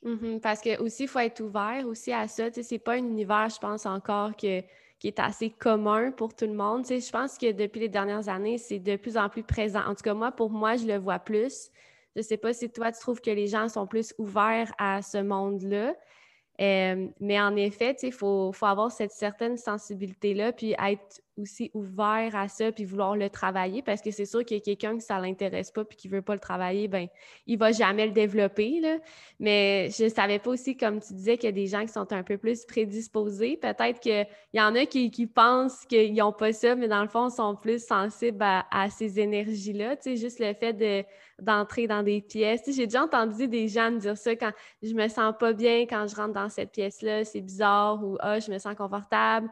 Mm-hmm. 0.05 0.41
parce 0.41 0.61
que 0.61 0.81
aussi, 0.81 1.03
il 1.05 1.09
faut 1.09 1.19
être 1.19 1.41
ouvert 1.41 1.87
aussi 1.87 2.13
à 2.13 2.27
ça. 2.27 2.51
Ce 2.51 2.75
n'est 2.75 2.79
pas 2.79 2.95
un 2.95 2.99
univers, 2.99 3.49
je 3.51 3.59
pense, 3.59 3.87
encore 3.87 4.35
que, 4.37 4.63
qui 4.99 5.09
est 5.09 5.19
assez 5.19 5.51
commun 5.51 6.11
pour 6.11 6.35
tout 6.35 6.47
le 6.47 6.55
monde. 6.55 6.87
je 6.87 7.11
pense 7.11 7.37
que 7.37 7.53
depuis 7.53 7.81
les 7.81 7.89
dernières 7.89 8.29
années, 8.29 8.59
c'est 8.59 8.79
de 8.79 8.97
plus 8.97 9.17
en 9.17 9.29
plus 9.29 9.43
présent. 9.43 9.81
En 9.87 9.95
tout 9.95 10.03
cas, 10.03 10.15
moi, 10.15 10.33
pour 10.33 10.51
moi, 10.51 10.77
je 10.77 10.87
le 10.87 10.97
vois 10.97 11.19
plus. 11.19 11.71
Je 12.17 12.21
ne 12.21 12.25
sais 12.25 12.37
pas 12.37 12.53
si 12.53 12.71
toi, 12.71 12.91
tu 12.93 13.01
trouves 13.01 13.21
que 13.21 13.31
les 13.31 13.47
gens 13.47 13.69
sont 13.69 13.87
plus 13.87 14.15
ouverts 14.19 14.73
à 14.79 15.03
ce 15.03 15.19
monde-là. 15.19 15.95
Euh, 16.61 17.09
mais 17.21 17.41
en 17.41 17.57
effet, 17.57 17.97
il 18.03 18.13
faut, 18.13 18.53
faut, 18.53 18.67
avoir 18.67 18.93
cette 18.93 19.13
certaine 19.13 19.57
sensibilité-là, 19.57 20.53
puis 20.53 20.73
être 20.73 21.23
aussi 21.41 21.71
ouvert 21.75 22.35
à 22.35 22.49
ça, 22.49 22.73
puis 22.73 22.85
vouloir 22.85 23.17
le 23.17 23.31
travailler, 23.31 23.83
parce 23.83 24.01
que 24.01 24.11
c'est 24.11 24.25
sûr 24.25 24.45
qu'il 24.45 24.59
y 24.59 24.61
a 24.61 24.63
quelqu'un 24.63 24.97
que 24.97 25.03
ça 25.03 25.19
l'intéresse 25.19 25.71
pas, 25.71 25.85
puis 25.85 25.97
qui 25.97 26.09
veut 26.09 26.23
pas 26.23 26.35
le 26.35 26.41
travailler, 26.41 26.89
ben 26.89 27.09
il 27.47 27.59
va 27.59 27.73
jamais 27.73 28.07
le 28.07 28.13
développer. 28.13 28.81
Là. 28.81 28.99
Mais 29.39 29.89
je 29.91 30.09
savais 30.09 30.39
pas 30.39 30.51
aussi, 30.51 30.77
comme 30.77 31.01
tu 31.01 31.13
disais, 31.15 31.37
qu'il 31.37 31.47
y 31.47 31.49
a 31.49 31.53
des 31.53 31.67
gens 31.67 31.83
qui 31.83 31.93
sont 31.93 32.13
un 32.13 32.23
peu 32.23 32.39
plus 32.39 32.65
prédisposés. 32.65 33.57
Peut-être 33.57 34.01
qu'il 34.01 34.27
y 34.55 34.61
en 34.61 34.75
a 34.75 34.87
qui, 34.87 35.27
pensent 35.27 35.85
qu'ils 35.87 36.15
n'ont 36.15 36.33
pas 36.33 36.53
ça, 36.53 36.75
mais 36.75 36.89
dans 36.89 37.03
le 37.03 37.09
fond, 37.09 37.31
sont 37.31 37.57
plus 37.57 37.85
sensibles 37.85 38.39
à, 38.43 38.89
ces 38.91 39.21
énergies-là. 39.21 39.97
Tu 39.97 40.03
sais, 40.03 40.17
juste 40.17 40.41
le 40.41 40.55
fait 40.55 40.73
de 40.73 41.05
d'entrer 41.41 41.87
dans 41.87 42.03
des 42.03 42.21
pièces. 42.21 42.63
j'ai 42.67 42.87
déjà 42.87 43.05
entendu 43.05 43.49
des 43.49 43.67
gens 43.69 43.91
me 43.91 43.99
dire 43.99 44.17
ça 44.17 44.37
quand 44.37 44.53
je 44.83 44.93
me 44.93 45.09
sens 45.09 45.35
pas 45.39 45.53
bien 45.53 45.87
quand 45.89 46.07
je 46.07 46.15
rentre 46.15 46.35
dans 46.35 46.49
cette 46.49 46.71
pièce-là, 46.71 47.25
c'est 47.25 47.41
bizarre 47.41 48.05
ou 48.05 48.17
ah, 48.21 48.39
je 48.41 48.51
me 48.51 48.59
sens 48.59 48.75
confortable. 48.75 49.49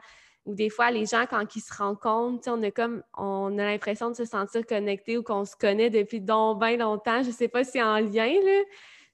Ou 0.48 0.54
des 0.54 0.70
fois, 0.70 0.90
les 0.90 1.04
gens, 1.04 1.26
quand 1.28 1.54
ils 1.56 1.60
se 1.60 1.74
rencontrent, 1.74 2.48
on 2.50 2.62
a 2.62 2.70
comme 2.70 3.02
on 3.18 3.58
a 3.58 3.64
l'impression 3.64 4.08
de 4.08 4.14
se 4.14 4.24
sentir 4.24 4.64
connecté 4.66 5.18
ou 5.18 5.22
qu'on 5.22 5.44
se 5.44 5.54
connaît 5.54 5.90
depuis 5.90 6.22
donc 6.22 6.58
bien 6.58 6.78
longtemps. 6.78 7.22
Je 7.22 7.28
ne 7.28 7.32
sais 7.34 7.48
pas 7.48 7.64
si 7.64 7.72
c'est 7.72 7.82
en 7.82 7.98
lien, 7.98 8.32
là, 8.32 8.62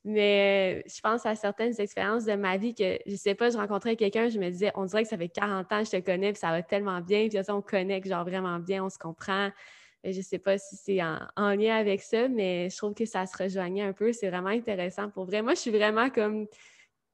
mais 0.05 0.85
je 0.87 1.01
pense 1.01 1.27
à 1.27 1.35
certaines 1.35 1.75
expériences 1.81 2.25
de 2.25 2.35
ma 2.35 2.57
vie 2.57 2.73
que, 2.73 2.99
je 3.05 3.11
ne 3.11 3.17
sais 3.17 3.35
pas, 3.35 3.51
je 3.51 3.57
rencontrais 3.57 3.97
quelqu'un, 3.97 4.29
je 4.29 4.39
me 4.39 4.49
disais, 4.49 4.71
on 4.77 4.85
dirait 4.85 5.03
que 5.03 5.09
ça 5.09 5.19
fait 5.19 5.29
40 5.29 5.73
ans 5.73 5.79
que 5.81 5.87
je 5.87 5.91
te 5.91 6.01
connais, 6.01 6.33
puis 6.33 6.39
ça 6.39 6.51
va 6.51 6.63
tellement 6.63 7.01
bien, 7.01 7.27
puis 7.29 7.41
on 7.49 7.61
connecte 7.61 8.07
genre 8.07 8.25
vraiment 8.25 8.61
bien, 8.61 8.85
on 8.85 8.89
se 8.89 8.99
comprend. 8.99 9.51
Je 10.05 10.17
ne 10.17 10.23
sais 10.23 10.39
pas 10.39 10.57
si 10.57 10.77
c'est 10.77 11.03
en, 11.03 11.57
lien 11.57 11.75
avec 11.75 12.01
ça, 12.01 12.29
mais 12.29 12.71
je 12.71 12.77
trouve 12.77 12.95
que 12.95 13.07
ça 13.07 13.27
se 13.27 13.37
rejoignait 13.43 13.83
un 13.83 13.93
peu. 13.93 14.13
C'est 14.13 14.29
vraiment 14.29 14.51
intéressant. 14.51 15.11
Pour 15.11 15.25
vrai, 15.25 15.43
moi, 15.43 15.55
je 15.55 15.61
suis 15.61 15.71
vraiment 15.73 16.11
comme 16.11 16.47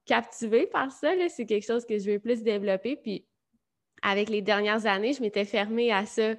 captivée 0.05 0.67
par 0.67 0.91
ça. 0.91 1.11
C'est 1.29 1.45
quelque 1.47 1.65
chose 1.65 1.85
que 1.85 1.97
je 1.97 2.11
veux 2.11 2.19
plus 2.19 2.43
développer. 2.43 2.97
Puis 2.97 3.25
avec 4.01 4.29
les 4.29 4.41
dernières 4.41 4.85
années, 4.85 5.13
je 5.13 5.21
m'étais 5.21 5.45
fermée 5.45 5.91
à 5.91 6.05
ça. 6.05 6.35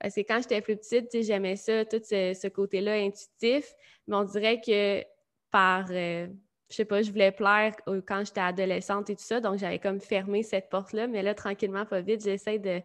Parce 0.00 0.14
que 0.14 0.20
quand 0.20 0.40
j'étais 0.42 0.60
plus 0.60 0.76
petite, 0.76 1.22
j'aimais 1.22 1.56
ça, 1.56 1.84
tout 1.84 2.00
ce, 2.02 2.48
côté-là 2.48 2.94
intuitif. 2.94 3.72
Mais 4.06 4.16
on 4.16 4.24
dirait 4.24 4.60
que 4.60 5.02
par, 5.50 5.86
euh, 5.90 6.26
je 6.68 6.76
sais 6.76 6.84
pas, 6.84 7.02
je 7.02 7.10
voulais 7.10 7.32
plaire 7.32 7.74
quand 8.06 8.24
j'étais 8.24 8.40
adolescente 8.40 9.10
et 9.10 9.16
tout 9.16 9.22
ça. 9.22 9.40
Donc, 9.40 9.58
j'avais 9.58 9.78
comme 9.78 10.00
fermé 10.00 10.42
cette 10.42 10.68
porte-là. 10.68 11.06
Mais 11.06 11.22
là, 11.22 11.34
tranquillement, 11.34 11.86
pas 11.86 12.00
vite, 12.00 12.24
j'essaie 12.24 12.58
de, 12.58 12.80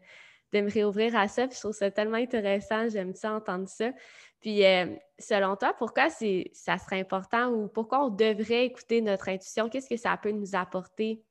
de 0.54 0.62
me 0.62 0.70
réouvrir 0.70 1.16
à 1.16 1.28
ça. 1.28 1.48
Puis 1.48 1.56
je 1.56 1.62
trouve 1.62 1.76
ça 1.76 1.90
tellement 1.92 2.18
intéressant. 2.18 2.88
J'aime 2.90 3.16
ça 3.16 3.34
entendre 3.34 3.68
ça. 3.68 3.92
Puis, 4.40 4.64
euh, 4.66 4.86
selon 5.18 5.56
toi, 5.56 5.74
pourquoi 5.78 6.10
ça 6.10 6.78
serait 6.78 7.00
important 7.00 7.50
ou 7.50 7.68
pourquoi 7.68 8.06
on 8.06 8.10
devrait 8.10 8.66
écouter 8.66 9.02
notre 9.02 9.30
intuition? 9.30 9.68
Qu'est-ce 9.70 9.90
que 9.90 9.98
ça 9.98 10.16
peut 10.16 10.32
nous 10.32 10.56
apporter? 10.56 11.24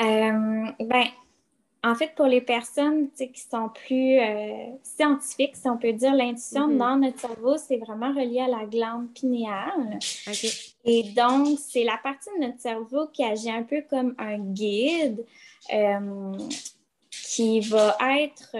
Euh, 0.00 0.64
ben, 0.80 1.04
en 1.82 1.94
fait, 1.94 2.14
pour 2.14 2.26
les 2.26 2.40
personnes 2.40 3.10
qui 3.12 3.40
sont 3.40 3.68
plus 3.68 4.18
euh, 4.18 4.66
scientifiques, 4.82 5.56
si 5.56 5.68
on 5.68 5.78
peut 5.78 5.92
dire, 5.92 6.14
l'intuition 6.14 6.68
mm-hmm. 6.68 6.78
dans 6.78 6.96
notre 6.96 7.18
cerveau, 7.18 7.56
c'est 7.56 7.78
vraiment 7.78 8.12
relié 8.12 8.40
à 8.40 8.48
la 8.48 8.66
glande 8.66 9.12
pinéale. 9.12 9.98
Et 10.84 11.12
donc, 11.14 11.58
c'est 11.58 11.84
la 11.84 11.98
partie 12.02 12.30
de 12.38 12.46
notre 12.46 12.60
cerveau 12.60 13.08
qui 13.12 13.24
agit 13.24 13.50
un 13.50 13.62
peu 13.62 13.82
comme 13.88 14.14
un 14.18 14.38
guide 14.38 15.24
qui 17.10 17.60
va 17.60 17.96
être 18.18 18.56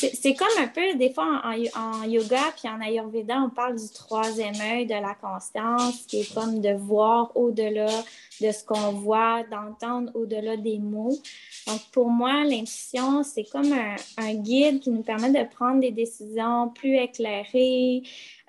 c'est 0.00 0.34
comme 0.34 0.48
un 0.58 0.68
peu, 0.68 0.94
des 0.96 1.12
fois 1.12 1.42
en, 1.44 2.04
yoga 2.04 2.40
puis 2.56 2.68
en 2.68 2.80
Ayurveda, 2.80 3.42
on 3.42 3.50
parle 3.50 3.76
du 3.76 3.88
troisième 3.92 4.54
œil 4.60 4.86
de 4.86 4.94
la 4.94 5.14
conscience, 5.14 6.06
qui 6.06 6.20
est 6.20 6.34
comme 6.34 6.60
de 6.60 6.72
voir 6.72 7.36
au-delà 7.36 7.90
de 8.40 8.50
ce 8.50 8.64
qu'on 8.64 8.92
voit, 8.92 9.42
d'entendre 9.50 10.10
au-delà 10.14 10.56
des 10.56 10.78
mots. 10.78 11.16
Donc, 11.66 11.80
pour 11.92 12.08
moi, 12.08 12.44
l'intuition, 12.44 13.22
c'est 13.22 13.44
comme 13.44 13.72
un, 13.72 14.34
guide 14.34 14.80
qui 14.80 14.90
nous 14.90 15.02
permet 15.02 15.30
de 15.30 15.48
prendre 15.48 15.80
des 15.80 15.90
décisions 15.90 16.70
plus 16.70 16.96
éclairées, 16.96 18.02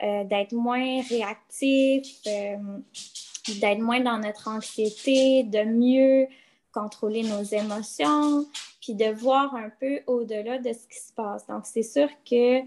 euh, 0.04 0.24
d'être 0.24 0.54
moins 0.54 1.02
réactif, 1.02 2.08
euh, 2.28 2.56
d'être 3.60 3.80
moins 3.80 4.00
dans 4.00 4.18
notre 4.18 4.48
anxiété, 4.48 5.44
de 5.44 5.64
mieux 5.64 6.28
contrôler 6.72 7.24
nos 7.24 7.44
émotions, 7.44 8.46
puis 8.82 8.96
de 8.96 9.12
voir 9.12 9.56
un 9.56 9.70
peu 9.80 10.02
au-delà 10.08 10.58
de 10.58 10.74
ce 10.74 10.88
qui 10.88 11.00
se 11.00 11.14
passe. 11.14 11.46
Donc, 11.48 11.66
c'est 11.66 11.84
sûr 11.84 12.10
que 12.30 12.62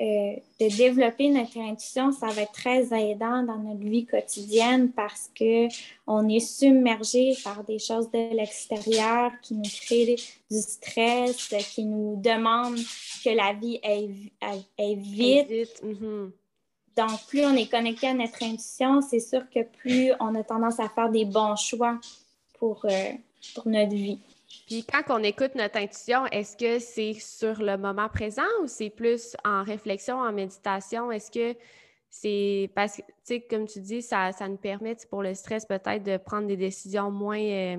euh, 0.00 0.36
de 0.60 0.76
développer 0.76 1.28
notre 1.28 1.58
intuition, 1.58 2.12
ça 2.12 2.28
va 2.28 2.42
être 2.42 2.52
très 2.52 2.94
aidant 2.94 3.42
dans 3.42 3.58
notre 3.58 3.80
vie 3.80 4.06
quotidienne 4.06 4.92
parce 4.92 5.28
qu'on 5.36 6.28
est 6.28 6.38
submergé 6.38 7.36
par 7.42 7.64
des 7.64 7.80
choses 7.80 8.08
de 8.12 8.32
l'extérieur 8.32 9.32
qui 9.42 9.54
nous 9.54 9.62
créent 9.62 10.14
du 10.48 10.60
stress, 10.60 11.48
qui 11.74 11.84
nous 11.84 12.14
demandent 12.22 12.78
que 13.24 13.30
la 13.30 13.54
vie 13.54 13.80
est, 13.82 14.94
vite. 14.94 15.82
Mm-hmm. 15.82 16.30
Donc, 16.96 17.26
plus 17.26 17.44
on 17.44 17.56
est 17.56 17.68
connecté 17.68 18.06
à 18.06 18.14
notre 18.14 18.40
intuition, 18.44 19.00
c'est 19.00 19.18
sûr 19.18 19.50
que 19.50 19.64
plus 19.64 20.12
on 20.20 20.32
a 20.36 20.44
tendance 20.44 20.78
à 20.78 20.88
faire 20.88 21.10
des 21.10 21.24
bons 21.24 21.56
choix 21.56 21.98
pour, 22.60 22.84
euh, 22.84 23.12
pour 23.54 23.66
notre 23.68 23.94
vie. 23.94 24.18
Puis 24.66 24.84
quand 24.84 25.02
on 25.08 25.22
écoute 25.22 25.54
notre 25.54 25.78
intuition, 25.78 26.26
est-ce 26.26 26.56
que 26.56 26.78
c'est 26.78 27.14
sur 27.14 27.60
le 27.62 27.76
moment 27.76 28.08
présent 28.08 28.42
ou 28.62 28.66
c'est 28.66 28.90
plus 28.90 29.36
en 29.44 29.62
réflexion, 29.62 30.18
en 30.18 30.32
méditation? 30.32 31.12
Est-ce 31.12 31.30
que 31.30 31.58
c'est 32.10 32.70
parce 32.74 32.96
que, 32.96 33.02
tu 33.02 33.12
sais, 33.24 33.40
comme 33.42 33.66
tu 33.66 33.80
dis, 33.80 34.02
ça, 34.02 34.32
ça 34.32 34.48
nous 34.48 34.56
permet 34.56 34.96
pour 35.10 35.22
le 35.22 35.34
stress 35.34 35.66
peut-être 35.66 36.02
de 36.02 36.16
prendre 36.16 36.46
des 36.46 36.56
décisions 36.56 37.10
moins, 37.10 37.40
euh, 37.40 37.76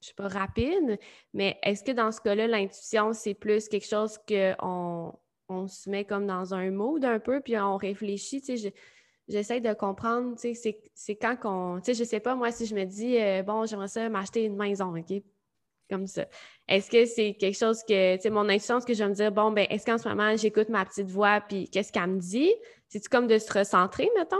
je 0.00 0.08
sais 0.08 0.14
pas, 0.14 0.28
rapides, 0.28 0.98
mais 1.32 1.58
est-ce 1.62 1.84
que 1.84 1.92
dans 1.92 2.10
ce 2.10 2.20
cas-là, 2.20 2.48
l'intuition, 2.48 3.12
c'est 3.12 3.34
plus 3.34 3.68
quelque 3.68 3.86
chose 3.86 4.18
qu'on 4.28 5.14
on 5.48 5.68
se 5.68 5.88
met 5.88 6.04
comme 6.04 6.26
dans 6.26 6.54
un 6.54 6.70
mood 6.70 7.04
un 7.04 7.20
peu, 7.20 7.40
puis 7.40 7.56
on 7.58 7.76
réfléchit, 7.76 8.42
j'essaie 9.28 9.60
de 9.60 9.72
comprendre, 9.72 10.36
tu 10.36 10.54
sais, 10.54 10.80
c'est 10.94 11.16
quand 11.16 11.36
qu'on, 11.36 11.80
tu 11.80 11.86
sais, 11.86 11.94
je 11.94 12.04
sais 12.04 12.20
pas, 12.20 12.34
moi, 12.34 12.50
si 12.50 12.66
je 12.66 12.74
me 12.74 12.84
dis, 12.84 13.18
euh, 13.18 13.42
bon, 13.42 13.66
j'aimerais 13.66 13.88
ça 13.88 14.08
m'acheter 14.08 14.44
une 14.44 14.56
maison, 14.56 14.96
OK? 14.96 15.22
Comme 15.90 16.06
ça. 16.06 16.26
Est-ce 16.68 16.90
que 16.90 17.04
c'est 17.04 17.34
quelque 17.34 17.58
chose 17.58 17.82
que, 17.82 18.16
tu 18.16 18.22
sais, 18.22 18.30
mon 18.30 18.48
intuition, 18.48 18.80
ce 18.80 18.86
que 18.86 18.94
je 18.94 19.02
vais 19.02 19.10
me 19.10 19.14
dire, 19.14 19.32
bon, 19.32 19.50
ben, 19.50 19.66
est-ce 19.68 19.84
qu'en 19.84 19.98
ce 19.98 20.08
moment, 20.08 20.36
j'écoute 20.36 20.68
ma 20.68 20.84
petite 20.84 21.10
voix, 21.10 21.40
puis 21.40 21.68
qu'est-ce 21.68 21.92
qu'elle 21.92 22.06
me 22.06 22.20
dit? 22.20 22.52
C'est-tu 22.88 23.08
comme 23.08 23.26
de 23.26 23.38
se 23.38 23.52
recentrer, 23.52 24.10
mettons? 24.16 24.36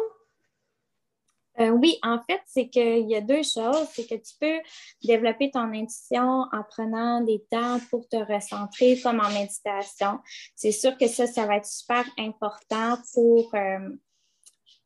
Euh, 1.61 1.69
oui, 1.69 1.99
en 2.03 2.19
fait, 2.23 2.41
c'est 2.47 2.69
qu'il 2.69 3.11
y 3.11 3.15
a 3.15 3.21
deux 3.21 3.43
choses. 3.43 3.87
C'est 3.93 4.07
que 4.07 4.15
tu 4.15 4.35
peux 4.41 4.59
développer 5.03 5.51
ton 5.51 5.73
intuition 5.73 6.47
en 6.51 6.62
prenant 6.69 7.21
des 7.21 7.45
temps 7.51 7.79
pour 7.91 8.09
te 8.09 8.17
recentrer, 8.17 8.99
comme 9.03 9.21
en 9.21 9.31
méditation. 9.31 10.19
C'est 10.55 10.73
sûr 10.73 10.97
que 10.97 11.09
ça, 11.09 11.27
ça 11.27 11.47
va 11.47 11.57
être 11.57 11.67
super 11.67 12.05
important 12.19 12.97
pour, 13.12 13.55
euh, 13.55 13.91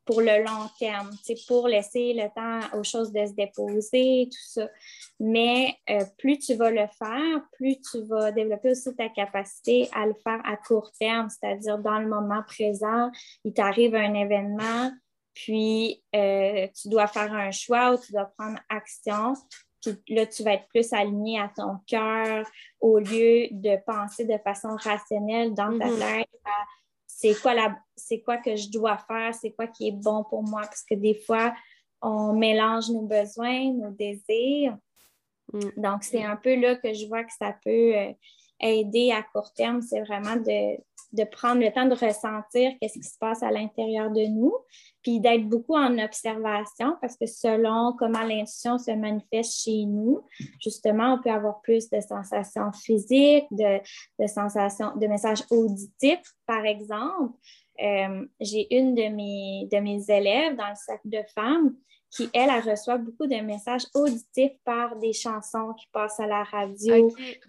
pour 0.06 0.20
le 0.20 0.44
long 0.44 0.68
terme, 0.78 1.10
pour 1.48 1.66
laisser 1.66 2.14
le 2.14 2.28
temps 2.32 2.78
aux 2.78 2.84
choses 2.84 3.12
de 3.12 3.26
se 3.26 3.32
déposer, 3.32 4.28
tout 4.30 4.48
ça. 4.60 4.68
Mais 5.18 5.74
euh, 5.90 6.04
plus 6.16 6.38
tu 6.38 6.54
vas 6.54 6.70
le 6.70 6.86
faire, 6.98 7.40
plus 7.52 7.80
tu 7.80 8.02
vas 8.04 8.30
développer 8.30 8.70
aussi 8.70 8.94
ta 8.94 9.08
capacité 9.08 9.88
à 9.92 10.06
le 10.06 10.14
faire 10.14 10.40
à 10.44 10.56
court 10.56 10.92
terme, 10.98 11.28
c'est-à-dire 11.28 11.78
dans 11.78 11.98
le 11.98 12.06
moment 12.06 12.42
présent, 12.46 13.10
il 13.44 13.52
t'arrive 13.52 13.96
un 13.96 14.14
événement, 14.14 14.92
puis 15.34 16.02
euh, 16.14 16.68
tu 16.80 16.88
dois 16.88 17.08
faire 17.08 17.32
un 17.32 17.50
choix 17.50 17.92
ou 17.92 17.98
tu 17.98 18.12
dois 18.12 18.30
prendre 18.38 18.58
action. 18.68 19.34
Puis 19.82 20.14
là, 20.14 20.26
tu 20.26 20.42
vas 20.42 20.54
être 20.54 20.66
plus 20.68 20.92
aligné 20.92 21.38
à 21.38 21.50
ton 21.54 21.78
cœur 21.86 22.44
au 22.80 22.98
lieu 22.98 23.48
de 23.50 23.76
penser 23.84 24.24
de 24.24 24.38
façon 24.38 24.76
rationnelle 24.76 25.54
dans 25.54 25.78
ta 25.78 25.86
mm-hmm. 25.86 25.98
tête 25.98 26.40
à 26.44 26.64
c'est 27.18 27.34
quoi, 27.40 27.54
la, 27.54 27.74
c'est 27.96 28.20
quoi 28.20 28.36
que 28.36 28.56
je 28.56 28.68
dois 28.70 28.98
faire, 28.98 29.34
c'est 29.34 29.52
quoi 29.52 29.66
qui 29.66 29.88
est 29.88 29.92
bon 29.92 30.22
pour 30.24 30.42
moi, 30.42 30.60
parce 30.60 30.84
que 30.84 30.94
des 30.94 31.14
fois, 31.14 31.54
on 32.02 32.34
mélange 32.34 32.90
nos 32.90 33.06
besoins, 33.06 33.72
nos 33.72 33.90
désirs. 33.90 34.76
Mm. 35.50 35.60
Donc, 35.78 36.04
c'est 36.04 36.22
un 36.22 36.36
peu 36.36 36.54
là 36.56 36.76
que 36.76 36.92
je 36.92 37.06
vois 37.06 37.24
que 37.24 37.32
ça 37.32 37.56
peut 37.64 37.96
euh, 37.96 38.12
aider 38.60 39.12
à 39.12 39.22
court 39.22 39.50
terme, 39.54 39.80
c'est 39.80 40.02
vraiment 40.02 40.36
de, 40.36 40.76
de 41.12 41.24
prendre 41.24 41.60
le 41.62 41.72
temps 41.72 41.86
de 41.86 41.94
ressentir 41.94 42.72
qu'est-ce 42.80 42.98
qui 42.98 43.04
se 43.04 43.18
passe 43.18 43.42
à 43.42 43.50
l'intérieur 43.50 44.10
de 44.10 44.26
nous, 44.26 44.54
puis 45.02 45.20
d'être 45.20 45.48
beaucoup 45.48 45.76
en 45.76 45.98
observation 45.98 46.96
parce 47.00 47.16
que 47.16 47.26
selon 47.26 47.94
comment 47.98 48.24
l'intuition 48.24 48.78
se 48.78 48.90
manifeste 48.90 49.62
chez 49.62 49.84
nous, 49.84 50.20
justement, 50.60 51.14
on 51.14 51.22
peut 51.22 51.30
avoir 51.30 51.60
plus 51.60 51.88
de 51.90 52.00
sensations 52.00 52.72
physiques, 52.72 53.46
de, 53.50 53.80
sensations, 54.26 54.96
de 54.96 55.06
messages 55.06 55.44
auditifs, 55.50 56.32
par 56.46 56.64
exemple. 56.64 57.34
Euh, 57.82 58.26
j'ai 58.40 58.74
une 58.74 58.94
de 58.94 59.08
mes, 59.08 59.68
de 59.70 59.78
mes 59.78 60.02
élèves 60.08 60.56
dans 60.56 60.68
le 60.68 60.76
cercle 60.76 61.08
de 61.08 61.22
femmes 61.34 61.74
qui, 62.10 62.28
elle, 62.32 62.50
elle 62.50 62.70
reçoit 62.70 62.98
beaucoup 62.98 63.26
de 63.26 63.36
messages 63.36 63.86
auditifs 63.94 64.58
par 64.64 64.96
des 64.96 65.12
chansons 65.12 65.74
qui 65.74 65.86
passent 65.92 66.20
à 66.20 66.26
la 66.26 66.44
radio, 66.44 67.08
des 67.16 67.40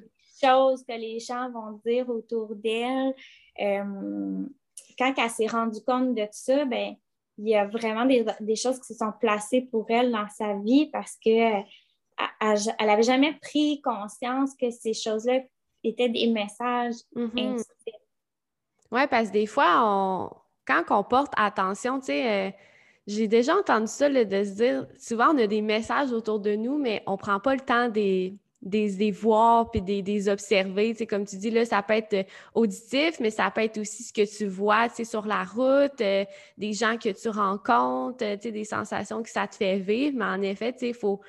choses 0.43 0.83
que 0.83 0.93
les 0.93 1.19
gens 1.19 1.49
vont 1.51 1.79
dire 1.85 2.09
autour 2.09 2.55
d'elle. 2.55 3.13
Euh, 3.59 4.45
quand 4.97 5.13
elle 5.17 5.29
s'est 5.29 5.47
rendue 5.47 5.81
compte 5.85 6.15
de 6.15 6.27
ça, 6.31 6.65
ben, 6.65 6.95
il 7.37 7.49
y 7.49 7.55
a 7.55 7.65
vraiment 7.65 8.05
des, 8.05 8.55
choses 8.55 8.79
qui 8.79 8.87
se 8.87 8.95
sont 8.95 9.13
placées 9.19 9.61
pour 9.61 9.85
elle 9.89 10.11
dans 10.11 10.27
sa 10.29 10.55
vie 10.55 10.89
parce 10.91 11.15
qu'elle 11.17 11.65
n'avait 12.79 13.03
jamais 13.03 13.33
pris 13.41 13.81
conscience 13.81 14.55
que 14.59 14.71
ces 14.71 14.93
choses-là 14.93 15.41
étaient 15.83 16.09
des 16.09 16.27
messages 16.27 16.95
mm 17.15 17.57
Oui, 18.91 19.01
parce 19.09 19.27
que 19.27 19.33
des 19.33 19.45
fois, 19.45 20.31
quand 20.65 20.83
on 20.89 21.03
porte 21.03 21.33
attention, 21.37 21.99
tu 21.99 22.07
sais, 22.07 22.47
euh, 22.47 22.51
j'ai 23.05 23.27
déjà 23.27 23.55
entendu 23.55 23.87
ça, 23.87 24.09
de 24.09 24.43
se 24.43 24.55
dire, 24.55 24.87
souvent 24.97 25.33
on 25.33 25.37
a 25.37 25.47
des 25.47 25.61
messages 25.61 26.11
autour 26.11 26.39
de 26.39 26.55
nous, 26.55 26.77
mais 26.77 27.03
on 27.05 27.13
ne 27.13 27.17
prend 27.17 27.39
pas 27.39 27.53
le 27.53 27.61
temps 27.61 27.87
des, 27.87 28.35
des, 28.61 29.11
voir 29.11 29.71
puis 29.71 29.81
des, 29.81 30.01
des 30.01 30.29
observer. 30.29 30.95
Tu 30.95 31.05
comme 31.05 31.25
tu 31.25 31.37
dis, 31.37 31.49
là, 31.49 31.65
ça 31.65 31.81
peut 31.81 31.93
être 31.93 32.13
euh, 32.13 32.23
auditif, 32.53 33.19
mais 33.19 33.29
ça 33.29 33.51
peut 33.51 33.61
être 33.61 33.79
aussi 33.79 34.03
ce 34.03 34.13
que 34.13 34.25
tu 34.37 34.47
vois 34.47 34.89
sur 34.89 35.25
la 35.25 35.43
route, 35.43 36.01
euh, 36.01 36.25
des 36.57 36.73
gens 36.73 36.97
que 36.97 37.09
tu 37.09 37.29
rencontres, 37.29 38.23
euh, 38.23 38.37
tu 38.37 38.51
des 38.51 38.65
sensations 38.65 39.21
que 39.23 39.29
ça 39.29 39.47
te 39.47 39.55
fait 39.55 39.77
vivre. 39.77 40.17
Mais 40.17 40.25
en 40.25 40.41
effet, 40.41 40.73
tu 40.73 40.93
faut. 40.93 41.21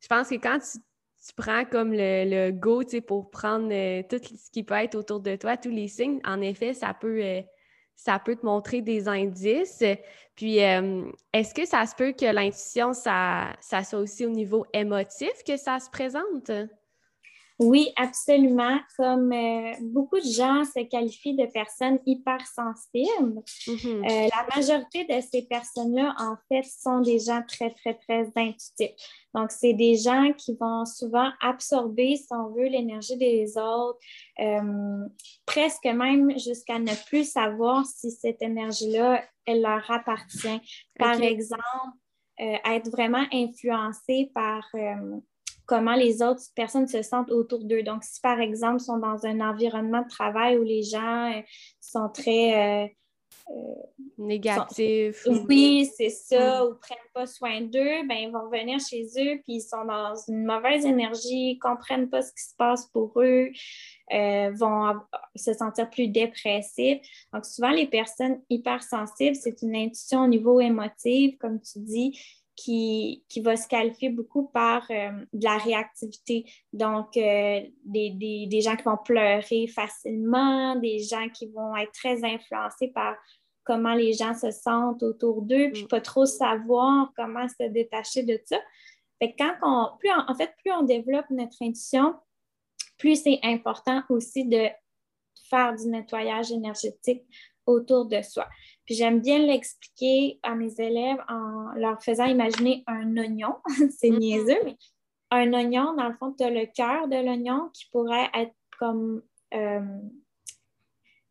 Je 0.00 0.08
pense 0.08 0.28
que 0.28 0.34
quand 0.34 0.58
tu, 0.58 0.78
tu 0.78 1.34
prends 1.36 1.64
comme 1.64 1.92
le, 1.92 2.24
le 2.24 2.50
go 2.52 2.84
tu 2.84 2.90
sais, 2.90 3.00
pour 3.00 3.30
prendre 3.30 3.68
tout 4.08 4.18
ce 4.22 4.50
qui 4.50 4.62
peut 4.62 4.74
être 4.74 4.94
autour 4.94 5.20
de 5.20 5.36
toi, 5.36 5.56
tous 5.56 5.70
les 5.70 5.88
signes, 5.88 6.20
en 6.24 6.40
effet, 6.40 6.74
ça 6.74 6.94
peut 6.94 7.42
ça 7.96 8.18
peut 8.18 8.36
te 8.36 8.46
montrer 8.46 8.82
des 8.82 9.08
indices. 9.08 9.82
Puis, 10.36 10.62
euh, 10.62 11.10
est-ce 11.32 11.54
que 11.54 11.66
ça 11.66 11.86
se 11.86 11.94
peut 11.94 12.12
que 12.12 12.26
l'intuition, 12.26 12.92
ça, 12.92 13.54
ça 13.60 13.82
soit 13.82 13.98
aussi 13.98 14.26
au 14.26 14.30
niveau 14.30 14.66
émotif 14.72 15.32
que 15.46 15.56
ça 15.56 15.80
se 15.80 15.90
présente? 15.90 16.50
Oui, 17.58 17.90
absolument. 17.96 18.78
Comme 18.98 19.32
euh, 19.32 19.72
beaucoup 19.80 20.18
de 20.18 20.30
gens 20.30 20.64
se 20.64 20.84
qualifient 20.84 21.36
de 21.36 21.46
personnes 21.46 21.98
hypersensibles, 22.04 23.42
euh, 23.68 24.02
la 24.04 24.46
majorité 24.54 25.04
de 25.04 25.22
ces 25.22 25.42
personnes-là, 25.42 26.14
en 26.18 26.36
fait, 26.48 26.64
sont 26.64 27.00
des 27.00 27.18
gens 27.18 27.42
très, 27.48 27.70
très, 27.70 27.94
très 27.94 28.30
intuitifs. 28.36 28.92
Donc, 29.34 29.50
c'est 29.50 29.72
des 29.72 29.96
gens 29.96 30.32
qui 30.36 30.54
vont 30.60 30.84
souvent 30.84 31.30
absorber, 31.40 32.16
si 32.16 32.26
on 32.30 32.50
veut, 32.50 32.66
l'énergie 32.66 33.16
des 33.16 33.56
autres, 33.56 34.00
euh, 34.38 35.08
presque 35.46 35.86
même 35.86 36.38
jusqu'à 36.38 36.78
ne 36.78 36.92
plus 37.06 37.30
savoir 37.30 37.86
si 37.86 38.10
cette 38.10 38.42
énergie-là, 38.42 39.24
elle 39.46 39.62
leur 39.62 39.90
appartient. 39.90 40.60
Par 40.98 41.20
exemple, 41.22 41.96
être 42.38 42.90
vraiment 42.90 43.24
influencé 43.32 44.30
par 44.34 44.62
comment 45.66 45.94
les 45.94 46.22
autres 46.22 46.42
personnes 46.54 46.86
se 46.86 47.02
sentent 47.02 47.30
autour 47.30 47.64
d'eux. 47.64 47.82
Donc, 47.82 48.04
si 48.04 48.20
par 48.20 48.40
exemple, 48.40 48.76
ils 48.80 48.84
sont 48.84 48.98
dans 48.98 49.26
un 49.26 49.40
environnement 49.40 50.02
de 50.02 50.08
travail 50.08 50.56
où 50.58 50.62
les 50.62 50.82
gens 50.82 51.32
euh, 51.32 51.42
sont 51.80 52.08
très... 52.08 52.84
Euh, 52.84 52.88
euh, 53.50 53.52
Négatifs. 54.18 55.26
oui, 55.48 55.88
c'est 55.96 56.10
ça, 56.10 56.64
mm. 56.64 56.66
ou 56.66 56.70
ne 56.70 56.74
prennent 56.74 56.98
pas 57.14 57.26
soin 57.26 57.60
d'eux, 57.60 58.06
ben, 58.08 58.16
ils 58.16 58.30
vont 58.32 58.48
venir 58.48 58.80
chez 58.80 59.04
eux, 59.18 59.40
puis 59.44 59.56
ils 59.56 59.60
sont 59.60 59.84
dans 59.84 60.14
une 60.28 60.44
mauvaise 60.44 60.84
énergie, 60.84 61.54
ne 61.54 61.60
comprennent 61.60 62.08
pas 62.08 62.22
ce 62.22 62.32
qui 62.32 62.42
se 62.42 62.54
passe 62.56 62.86
pour 62.86 63.12
eux, 63.20 63.50
vont 64.10 64.94
se 65.36 65.52
sentir 65.52 65.90
plus 65.90 66.08
dépressifs. 66.08 67.00
Donc, 67.32 67.44
souvent, 67.44 67.70
les 67.70 67.86
personnes 67.86 68.40
hypersensibles, 68.50 69.36
c'est 69.36 69.62
une 69.62 69.76
intuition 69.76 70.24
au 70.24 70.28
niveau 70.28 70.60
émotif, 70.60 71.36
comme 71.38 71.60
tu 71.60 71.78
dis, 71.80 72.18
qui, 72.56 73.22
qui 73.28 73.40
va 73.42 73.56
se 73.56 73.68
qualifier 73.68 74.08
beaucoup 74.08 74.48
par 74.48 74.86
euh, 74.90 75.10
de 75.32 75.44
la 75.44 75.58
réactivité. 75.58 76.46
Donc, 76.72 77.16
euh, 77.16 77.60
des, 77.84 78.10
des, 78.10 78.46
des, 78.46 78.60
gens 78.62 78.76
qui 78.76 78.84
vont 78.84 78.96
pleurer 78.96 79.66
facilement, 79.68 80.74
des 80.76 81.00
gens 81.00 81.28
qui 81.28 81.46
vont 81.48 81.76
être 81.76 81.92
très 81.92 82.24
influencés 82.24 82.88
par 82.88 83.14
comment 83.64 83.94
les 83.94 84.14
gens 84.14 84.32
se 84.32 84.50
sentent 84.50 85.02
autour 85.02 85.42
d'eux, 85.42 85.70
puis 85.72 85.84
mm. 85.84 85.88
pas 85.88 86.00
trop 86.00 86.24
savoir 86.24 87.12
comment 87.14 87.46
se 87.48 87.68
détacher 87.68 88.22
de 88.22 88.40
ça. 88.46 88.58
Fait 89.18 89.34
quand 89.38 89.54
on, 89.62 89.96
plus 89.98 90.10
en 90.10 90.34
fait, 90.34 90.54
plus 90.62 90.72
on 90.72 90.82
développe 90.82 91.26
notre 91.30 91.62
intuition, 91.62 92.14
plus 92.96 93.22
c'est 93.22 93.40
important 93.42 94.02
aussi 94.08 94.46
de 94.46 94.66
faire 95.50 95.74
du 95.74 95.88
nettoyage 95.88 96.50
énergétique 96.50 97.22
autour 97.66 98.06
de 98.06 98.22
soi. 98.22 98.46
Puis 98.86 98.94
j'aime 98.94 99.20
bien 99.20 99.38
l'expliquer 99.38 100.38
à 100.42 100.54
mes 100.54 100.80
élèves 100.80 101.18
en 101.28 101.72
leur 101.74 102.02
faisant 102.02 102.24
imaginer 102.24 102.84
un 102.86 103.16
oignon. 103.16 103.56
c'est 103.98 104.08
mm-hmm. 104.08 104.18
niaiseux, 104.18 104.60
mais 104.64 104.76
un 105.30 105.52
oignon, 105.52 105.94
dans 105.94 106.08
le 106.08 106.14
fond, 106.14 106.32
tu 106.32 106.44
as 106.44 106.50
le 106.50 106.66
cœur 106.66 107.08
de 107.08 107.16
l'oignon 107.16 107.68
qui 107.74 107.88
pourrait 107.90 108.30
être 108.34 108.54
comme 108.78 109.22
euh, 109.54 109.80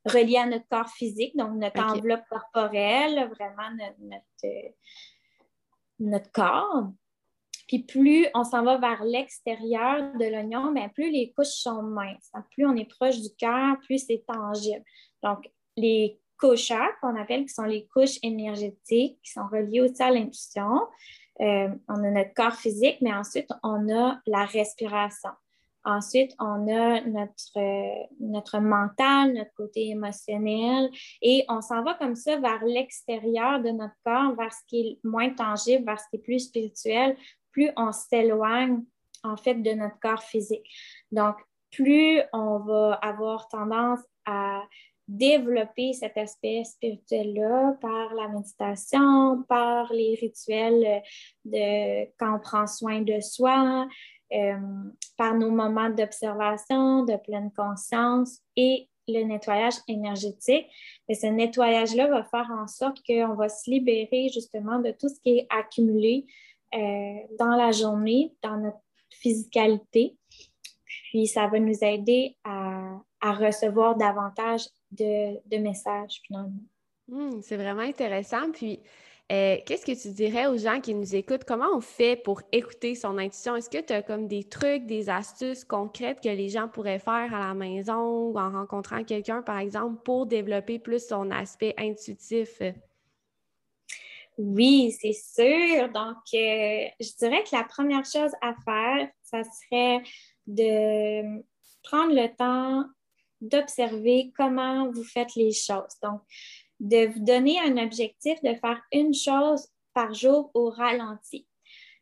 relié 0.05 0.38
à 0.38 0.45
notre 0.45 0.67
corps 0.67 0.89
physique, 0.89 1.35
donc 1.35 1.55
notre 1.55 1.81
enveloppe 1.81 2.25
corporelle, 2.29 3.29
vraiment 3.29 3.71
notre, 3.71 4.19
notre, 6.00 6.31
corps. 6.31 6.91
Puis 7.67 7.79
plus 7.79 8.27
on 8.35 8.43
s'en 8.43 8.63
va 8.63 8.77
vers 8.77 9.03
l'extérieur 9.03 10.13
de 10.19 10.25
l'oignon, 10.25 10.71
bien, 10.71 10.89
plus 10.89 11.09
les 11.09 11.33
couches 11.33 11.47
sont 11.47 11.81
minces. 11.81 12.31
Plus 12.51 12.65
on 12.65 12.75
est 12.75 12.89
proche 12.89 13.19
du 13.21 13.29
cœur, 13.38 13.77
plus 13.79 14.05
c'est 14.05 14.24
tangible. 14.27 14.83
Donc, 15.24 15.50
les 15.77 16.19
couches 16.38 16.72
qu'on 17.01 17.15
appelle, 17.15 17.46
qui 17.46 17.54
sont 17.54 17.63
les 17.63 17.88
couches 17.88 18.18
énergétiques, 18.24 19.20
qui 19.24 19.32
sont 19.32 19.48
reliées 19.51 19.82
aussi 19.82 20.01
à 20.01 20.12
l'intuition. 20.12 20.82
Euh, 21.42 21.70
on 21.88 22.04
a 22.04 22.12
notre 22.12 22.34
corps 22.34 22.56
physique, 22.56 22.98
mais 23.01 23.13
ensuite, 23.13 23.50
on 23.63 23.89
a 23.94 24.20
la 24.25 24.46
respiration. 24.46 25.32
Ensuite, 25.84 26.36
on 26.39 26.68
a 26.68 27.01
notre, 27.01 27.58
euh, 27.58 28.06
notre 28.20 28.60
mental, 28.60 29.34
notre 29.34 29.54
côté 29.54 29.89
émotionnel, 29.89 30.89
et 31.22 31.46
on 31.48 31.62
s'en 31.62 31.84
va 31.84 31.94
comme 31.94 32.15
ça 32.15 32.38
vers 32.38 32.63
l'extérieur 32.65 33.62
de 33.62 33.70
notre 33.70 33.94
corps, 34.04 34.34
vers 34.36 34.51
ce 34.51 34.62
qui 34.68 34.80
est 34.80 35.00
moins 35.04 35.30
tangible, 35.30 35.86
vers 35.86 36.00
ce 36.00 36.06
qui 36.10 36.15
est 36.15 36.24
plus 36.24 36.39
spirituel, 36.39 37.15
plus 37.51 37.70
on 37.77 37.92
s'éloigne 37.92 38.84
en 39.24 39.38
fait 39.38 39.56
de 39.56 39.72
notre 39.72 40.00
corps 40.00 40.24
physique. 40.24 40.68
Donc, 41.12 41.36
plus 41.72 42.22
on 42.34 42.60
va 42.60 42.94
avoir 42.94 43.48
tendance 43.48 44.00
à 44.25 44.63
développer 45.07 45.93
cet 45.93 46.17
aspect 46.17 46.63
spirituel-là 46.63 47.77
par 47.79 48.13
la 48.13 48.27
méditation, 48.27 49.43
par 49.43 49.91
les 49.93 50.15
rituels 50.15 51.03
de 51.43 52.05
quand 52.17 52.35
on 52.35 52.39
prend 52.39 52.67
soin 52.67 53.01
de 53.01 53.19
soi, 53.19 53.88
euh, 54.33 54.55
par 55.17 55.35
nos 55.35 55.51
moments 55.51 55.89
d'observation, 55.89 57.03
de 57.05 57.15
pleine 57.17 57.51
conscience 57.55 58.39
et 58.55 58.89
le 59.07 59.24
nettoyage 59.24 59.75
énergétique. 59.88 60.65
Et 61.07 61.13
ce 61.13 61.27
nettoyage-là 61.27 62.07
va 62.07 62.24
faire 62.24 62.50
en 62.51 62.67
sorte 62.67 63.05
qu'on 63.05 63.35
va 63.35 63.50
se 63.50 63.69
libérer 63.69 64.29
justement 64.33 64.79
de 64.79 64.91
tout 64.91 65.09
ce 65.09 65.19
qui 65.21 65.38
est 65.38 65.47
accumulé 65.50 66.25
euh, 66.74 66.79
dans 67.38 67.55
la 67.55 67.71
journée, 67.71 68.33
dans 68.41 68.57
notre 68.57 68.81
physicalité. 69.12 70.17
Puis 70.85 71.27
ça 71.27 71.47
va 71.47 71.59
nous 71.59 71.83
aider 71.83 72.35
à, 72.43 73.00
à 73.21 73.31
recevoir 73.31 73.95
davantage 73.95 74.67
de, 74.96 75.58
messages 75.58 76.22
finalement. 76.25 76.52
Hmm, 77.08 77.42
c'est 77.42 77.58
vraiment 77.58 77.82
intéressant. 77.82 78.52
Puis, 78.52 78.80
euh, 79.32 79.58
qu'est-ce 79.66 79.86
que 79.86 80.00
tu 80.00 80.14
dirais 80.14 80.48
aux 80.48 80.58
gens 80.58 80.80
qui 80.80 80.94
nous 80.94 81.16
écoutent? 81.16 81.46
Comment 81.46 81.75
on 81.75 81.82
fait 81.82 82.16
pour 82.16 82.42
écouter 82.52 82.94
son 82.94 83.18
intuition? 83.18 83.56
Est-ce 83.56 83.70
que 83.70 83.82
tu 83.82 83.94
as 83.94 84.04
comme 84.04 84.28
des 84.28 84.44
trucs, 84.44 84.86
des 84.86 85.10
astuces 85.10 85.64
concrètes 85.64 86.22
que 86.22 86.30
les 86.30 86.50
gens 86.50 86.68
pourraient 86.68 87.00
faire 87.00 87.34
à 87.34 87.40
la 87.40 87.54
maison 87.54 88.30
ou 88.30 88.38
en 88.38 88.52
rencontrant 88.52 89.04
quelqu'un, 89.04 89.42
par 89.42 89.58
exemple, 89.58 90.02
pour 90.04 90.25
développer 90.28 90.80
plus 90.80 91.08
son 91.08 91.32
aspect 91.32 91.74
intuitif? 91.78 92.62
Oui, 94.38 94.96
c'est 95.00 95.14
sûr. 95.14 95.90
Donc, 95.90 96.18
euh, 96.34 96.88
je 97.00 97.18
dirais 97.18 97.44
que 97.44 97.56
la 97.56 97.64
première 97.64 98.06
chose 98.06 98.32
à 98.42 98.54
faire, 98.66 99.10
ça 99.24 99.42
serait 99.44 100.04
de 100.46 101.42
prendre 101.84 102.14
le 102.14 102.28
temps 102.36 102.86
d'observer 103.42 104.32
comment 104.38 104.89
vous 104.92 105.04
faites 105.04 105.36
les 105.36 105.51
choses. 105.51 105.96
Donc, 106.01 106.22
de 106.79 107.07
vous 107.07 107.24
donner 107.24 107.59
un 107.59 107.77
objectif 107.77 108.42
de 108.44 108.53
faire 108.55 108.81
une 108.92 109.14
chose 109.14 109.68
par 109.94 110.14
jour 110.14 110.51
au 110.53 110.70
ralenti. 110.70 111.48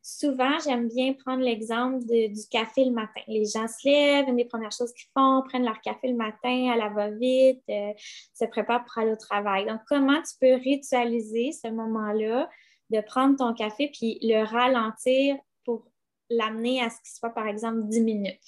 Souvent, 0.06 0.60
j'aime 0.62 0.90
bien 0.90 1.14
prendre 1.14 1.44
l'exemple 1.44 2.04
du 2.06 2.48
café 2.52 2.84
le 2.84 2.92
matin. 2.92 3.22
Les 3.28 3.46
gens 3.46 3.70
se 3.70 3.88
lèvent, 3.88 4.28
une 4.28 4.36
des 4.36 4.44
premières 4.44 4.74
choses 4.74 4.92
qu'ils 4.92 5.10
font, 5.18 5.44
prennent 5.48 5.64
leur 5.64 5.80
café 5.80 6.10
le 6.10 6.18
matin 6.18 6.72
à 6.74 6.76
la 6.76 6.90
va-vite, 6.90 7.64
euh, 7.70 7.94
se 8.34 8.44
préparent 8.44 8.84
pour 8.84 8.98
aller 8.98 9.14
au 9.14 9.16
travail. 9.16 9.66
Donc, 9.66 9.80
comment 9.88 10.22
tu 10.22 10.36
peux 10.42 10.56
ritualiser 10.56 11.54
ce 11.54 11.70
moment-là 11.70 12.50
de 12.90 13.00
prendre 13.00 13.38
ton 13.38 13.54
café 13.54 13.90
puis 13.94 14.20
le 14.22 14.44
ralentir 14.44 15.38
pour 15.64 15.86
l'amener 16.30 16.82
à 16.82 16.90
ce 16.90 16.98
qu'il 16.98 17.18
soit, 17.18 17.30
par 17.30 17.48
exemple, 17.48 17.84
10 17.84 18.02
minutes? 18.02 18.42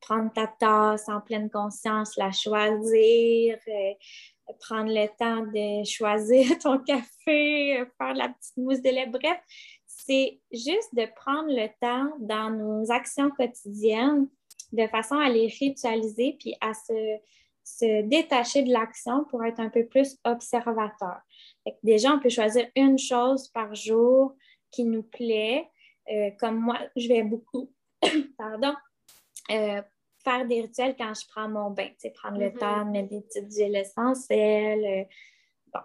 Prendre 0.00 0.32
ta 0.32 0.46
tasse 0.46 1.08
en 1.08 1.20
pleine 1.20 1.50
conscience, 1.50 2.16
la 2.16 2.32
choisir, 2.32 3.58
euh, 3.68 3.92
prendre 4.60 4.90
le 4.90 5.06
temps 5.18 5.42
de 5.46 5.84
choisir 5.84 6.58
ton 6.62 6.78
café, 6.78 7.84
faire 7.98 8.14
la 8.14 8.28
petite 8.28 8.56
mousse 8.56 8.82
de 8.82 8.90
lait. 8.90 9.06
Bref, 9.06 9.38
c'est 9.86 10.40
juste 10.52 10.94
de 10.94 11.06
prendre 11.16 11.48
le 11.48 11.68
temps 11.80 12.14
dans 12.20 12.50
nos 12.50 12.90
actions 12.90 13.30
quotidiennes 13.30 14.28
de 14.72 14.86
façon 14.88 15.16
à 15.16 15.28
les 15.28 15.46
ritualiser 15.46 16.36
puis 16.38 16.54
à 16.60 16.74
se, 16.74 17.18
se 17.64 18.02
détacher 18.02 18.62
de 18.62 18.72
l'action 18.72 19.24
pour 19.24 19.44
être 19.44 19.60
un 19.60 19.70
peu 19.70 19.86
plus 19.86 20.16
observateur. 20.24 21.20
déjà, 21.82 22.12
on 22.12 22.20
peut 22.20 22.28
choisir 22.28 22.68
une 22.76 22.98
chose 22.98 23.48
par 23.48 23.74
jour 23.74 24.34
qui 24.70 24.84
nous 24.84 25.02
plaît. 25.02 25.68
Euh, 26.12 26.30
comme 26.38 26.60
moi, 26.60 26.78
je 26.96 27.08
vais 27.08 27.24
beaucoup, 27.24 27.72
pardon, 28.38 28.74
euh, 29.50 29.82
faire 30.24 30.46
des 30.46 30.62
rituels 30.62 30.96
quand 30.98 31.12
je 31.14 31.26
prends 31.28 31.48
mon 31.48 31.70
bain, 31.70 31.88
prendre 32.14 32.38
le 32.38 32.50
mm-hmm. 32.50 32.58
temps 32.58 32.84
de 32.84 32.90
mettre 32.90 33.08
des 33.10 33.20
petites 33.20 33.52
huiles 33.52 33.76
essentielles. 33.76 34.84
Euh, 34.84 35.04
bon. 35.72 35.80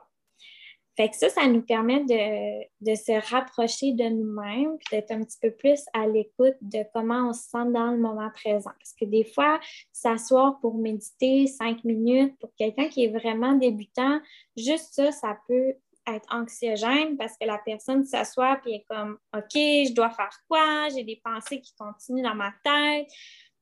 Fait 0.97 1.09
que 1.09 1.15
ça, 1.15 1.29
ça 1.29 1.47
nous 1.47 1.61
permet 1.61 2.03
de, 2.03 2.95
se 2.95 3.31
rapprocher 3.31 3.93
de 3.93 4.05
nous-mêmes, 4.05 4.77
d'être 4.91 5.11
un 5.11 5.23
petit 5.23 5.37
peu 5.39 5.51
plus 5.51 5.81
à 5.93 6.07
l'écoute 6.07 6.55
de 6.61 6.83
comment 6.93 7.29
on 7.29 7.33
se 7.33 7.43
sent 7.43 7.71
dans 7.71 7.91
le 7.91 7.97
moment 7.97 8.29
présent. 8.33 8.71
Parce 8.79 8.93
que 8.99 9.05
des 9.05 9.23
fois, 9.23 9.59
s'asseoir 9.91 10.59
pour 10.59 10.75
méditer 10.75 11.47
cinq 11.47 11.83
minutes, 11.83 12.37
pour 12.39 12.53
quelqu'un 12.55 12.87
qui 12.87 13.05
est 13.05 13.11
vraiment 13.11 13.53
débutant, 13.53 14.19
juste 14.57 14.93
ça, 14.95 15.11
ça 15.11 15.37
peut 15.47 15.75
être 16.07 16.27
anxiogène 16.33 17.17
parce 17.17 17.37
que 17.37 17.45
la 17.45 17.59
personne 17.59 18.03
s'assoit 18.03 18.59
et 18.65 18.75
est 18.75 18.85
comme 18.89 19.17
OK, 19.35 19.53
je 19.53 19.93
dois 19.93 20.09
faire 20.09 20.35
quoi? 20.47 20.89
J'ai 20.89 21.03
des 21.03 21.21
pensées 21.23 21.61
qui 21.61 21.73
continuent 21.75 22.23
dans 22.23 22.35
ma 22.35 22.51
tête. 22.63 23.07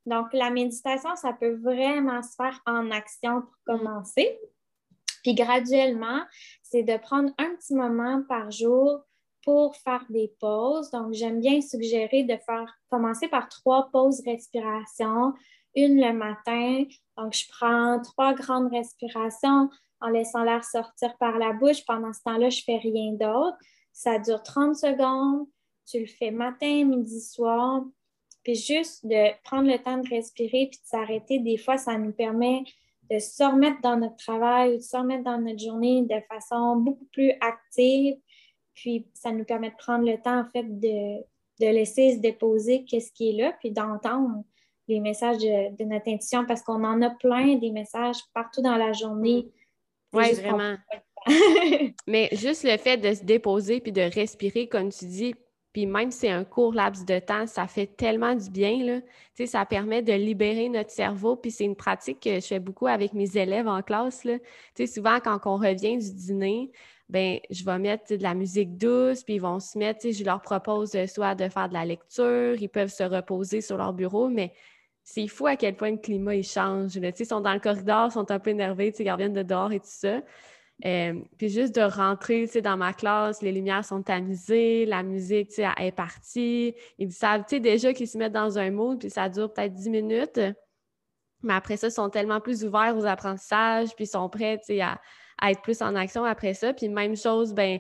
Donc, 0.09 0.33
la 0.33 0.49
méditation, 0.49 1.15
ça 1.15 1.33
peut 1.33 1.53
vraiment 1.61 2.23
se 2.23 2.33
faire 2.35 2.59
en 2.65 2.89
action 2.89 3.41
pour 3.41 3.55
commencer. 3.77 4.39
Puis 5.21 5.35
graduellement, 5.35 6.23
c'est 6.63 6.81
de 6.81 6.97
prendre 6.97 7.31
un 7.37 7.55
petit 7.55 7.75
moment 7.75 8.23
par 8.27 8.49
jour 8.49 9.03
pour 9.43 9.75
faire 9.75 10.03
des 10.09 10.33
pauses. 10.39 10.89
Donc, 10.89 11.13
j'aime 11.13 11.39
bien 11.39 11.61
suggérer 11.61 12.23
de 12.23 12.35
faire 12.43 12.73
commencer 12.89 13.27
par 13.27 13.49
trois 13.49 13.91
pauses 13.91 14.23
respiration, 14.25 15.33
une 15.75 16.01
le 16.01 16.13
matin. 16.13 16.85
Donc, 17.15 17.33
je 17.33 17.47
prends 17.47 18.01
trois 18.01 18.33
grandes 18.33 18.71
respirations 18.71 19.69
en 20.01 20.09
laissant 20.09 20.43
l'air 20.43 20.63
sortir 20.63 21.15
par 21.19 21.37
la 21.37 21.53
bouche. 21.53 21.85
Pendant 21.85 22.13
ce 22.13 22.23
temps-là, 22.23 22.49
je 22.49 22.61
ne 22.61 22.63
fais 22.63 22.77
rien 22.77 23.13
d'autre. 23.13 23.57
Ça 23.93 24.17
dure 24.17 24.41
30 24.41 24.75
secondes. 24.75 25.47
Tu 25.85 25.99
le 25.99 26.07
fais 26.07 26.31
matin, 26.31 26.85
midi, 26.85 27.21
soir. 27.21 27.83
Puis 28.49 28.55
juste 28.55 29.05
de 29.05 29.31
prendre 29.43 29.69
le 29.69 29.77
temps 29.77 29.99
de 29.99 30.09
respirer 30.09 30.69
puis 30.71 30.79
de 30.79 30.88
s'arrêter, 30.88 31.38
des 31.38 31.57
fois, 31.57 31.77
ça 31.77 31.99
nous 31.99 32.12
permet 32.12 32.63
de 33.12 33.19
se 33.19 33.43
remettre 33.43 33.79
dans 33.81 33.95
notre 33.95 34.15
travail 34.15 34.73
ou 34.73 34.77
de 34.77 34.81
se 34.81 34.97
remettre 34.97 35.23
dans 35.23 35.38
notre 35.39 35.59
journée 35.59 36.01
de 36.01 36.19
façon 36.27 36.77
beaucoup 36.77 37.05
plus 37.12 37.31
active. 37.41 38.15
Puis 38.73 39.07
ça 39.13 39.31
nous 39.31 39.43
permet 39.43 39.69
de 39.69 39.75
prendre 39.75 40.03
le 40.03 40.17
temps, 40.19 40.39
en 40.39 40.45
fait, 40.49 40.63
de, 40.63 41.21
laisser 41.59 42.15
se 42.15 42.21
déposer 42.21 42.85
qu'est-ce 42.85 43.12
qui 43.12 43.29
est 43.29 43.33
là, 43.33 43.53
puis 43.59 43.69
d'entendre 43.69 44.43
les 44.88 44.99
messages 44.99 45.38
de, 45.38 45.83
notre 45.83 46.09
intuition 46.09 46.43
parce 46.47 46.63
qu'on 46.63 46.83
en 46.83 47.03
a 47.03 47.12
plein 47.12 47.55
des 47.55 47.69
messages 47.69 48.17
partout 48.33 48.63
dans 48.63 48.77
la 48.77 48.93
journée. 48.93 49.45
Oui, 50.12 50.33
vraiment. 50.33 50.75
Mais 52.07 52.29
juste 52.31 52.63
le 52.63 52.77
fait 52.77 52.97
de 52.97 53.13
se 53.13 53.23
déposer 53.23 53.79
puis 53.79 53.91
de 53.91 54.01
respirer, 54.01 54.67
comme 54.67 54.89
tu 54.91 55.05
dis, 55.05 55.35
Puis 55.73 55.86
même 55.86 56.12
si 56.12 56.19
c'est 56.19 56.29
un 56.29 56.43
court 56.43 56.73
laps 56.73 57.05
de 57.05 57.19
temps, 57.19 57.45
ça 57.45 57.67
fait 57.67 57.88
tellement 57.88 58.36
du 58.36 58.49
bien. 58.49 58.84
Là. 58.84 59.45
Ça 59.45 59.65
permet 59.65 60.01
de 60.01 60.13
libérer 60.13 60.67
notre 60.69 60.91
cerveau. 60.91 61.36
Puis 61.36 61.51
c'est 61.51 61.65
une 61.65 61.75
pratique 61.75 62.19
que 62.21 62.36
je 62.36 62.45
fais 62.45 62.60
beaucoup 62.60 62.88
avec 62.88 63.13
mes 63.13 63.38
élèves 63.38 63.67
en 63.67 63.82
classe. 63.82 64.25
Souvent, 64.88 65.19
quand 65.19 65.39
on 65.45 65.58
revient 65.58 65.97
du 65.97 66.13
dîner, 66.13 66.71
ben 67.10 67.39
je 67.49 67.63
vais 67.65 67.79
mettre 67.79 68.15
de 68.15 68.21
la 68.21 68.36
musique 68.36 68.77
douce, 68.77 69.23
puis 69.23 69.36
ils 69.36 69.41
vont 69.41 69.60
se 69.60 69.77
mettre, 69.77 70.12
je 70.12 70.23
leur 70.23 70.41
propose 70.41 70.91
soit 71.08 71.34
de 71.36 71.49
faire 71.49 71.67
de 71.67 71.73
la 71.73 71.84
lecture, 71.84 72.55
ils 72.60 72.69
peuvent 72.69 72.91
se 72.91 73.03
reposer 73.03 73.62
sur 73.62 73.77
leur 73.77 73.93
bureau, 73.93 74.29
mais 74.29 74.53
c'est 75.03 75.27
fou 75.27 75.47
à 75.47 75.55
quel 75.55 75.75
point 75.75 75.91
le 75.91 75.97
climat 75.97 76.36
il 76.36 76.43
change. 76.43 76.95
ils 76.95 77.25
sont 77.25 77.41
dans 77.41 77.53
le 77.53 77.60
corridor, 77.60 78.10
ils 78.10 78.13
sont 78.13 78.29
un 78.29 78.38
peu 78.38 78.51
énervés, 78.51 78.93
ils 78.99 79.12
reviennent 79.12 79.34
de 79.34 79.41
dehors 79.41 79.71
et 79.71 79.79
tout 79.79 79.88
ça. 79.88 80.21
Euh, 80.85 81.13
puis 81.37 81.49
juste 81.49 81.75
de 81.75 81.81
rentrer 81.81 82.45
dans 82.63 82.77
ma 82.77 82.93
classe, 82.93 83.41
les 83.41 83.51
lumières 83.51 83.83
sont 83.83 84.01
tamisées, 84.01 84.85
la 84.85 85.03
musique 85.03 85.59
est 85.59 85.91
partie. 85.91 86.73
Ils 86.97 87.11
savent 87.11 87.45
déjà 87.49 87.93
qu'ils 87.93 88.07
se 88.07 88.17
mettent 88.17 88.33
dans 88.33 88.57
un 88.57 88.71
mood, 88.71 88.99
puis 88.99 89.09
ça 89.09 89.27
dure 89.27 89.51
peut-être 89.51 89.73
10 89.73 89.89
minutes. 89.89 90.39
Mais 91.41 91.53
après 91.53 91.77
ça, 91.77 91.87
ils 91.87 91.91
sont 91.91 92.09
tellement 92.09 92.39
plus 92.39 92.63
ouverts 92.63 92.95
aux 92.97 93.05
apprentissages, 93.05 93.93
puis 93.95 94.05
ils 94.05 94.07
sont 94.07 94.29
prêts 94.29 94.59
à, 94.81 94.99
à, 95.37 95.51
être 95.51 95.61
plus 95.61 95.81
en 95.81 95.95
action 95.95 96.23
après 96.23 96.53
ça. 96.53 96.73
Puis 96.73 96.87
même 96.87 97.15
chose, 97.15 97.53
ben, 97.53 97.79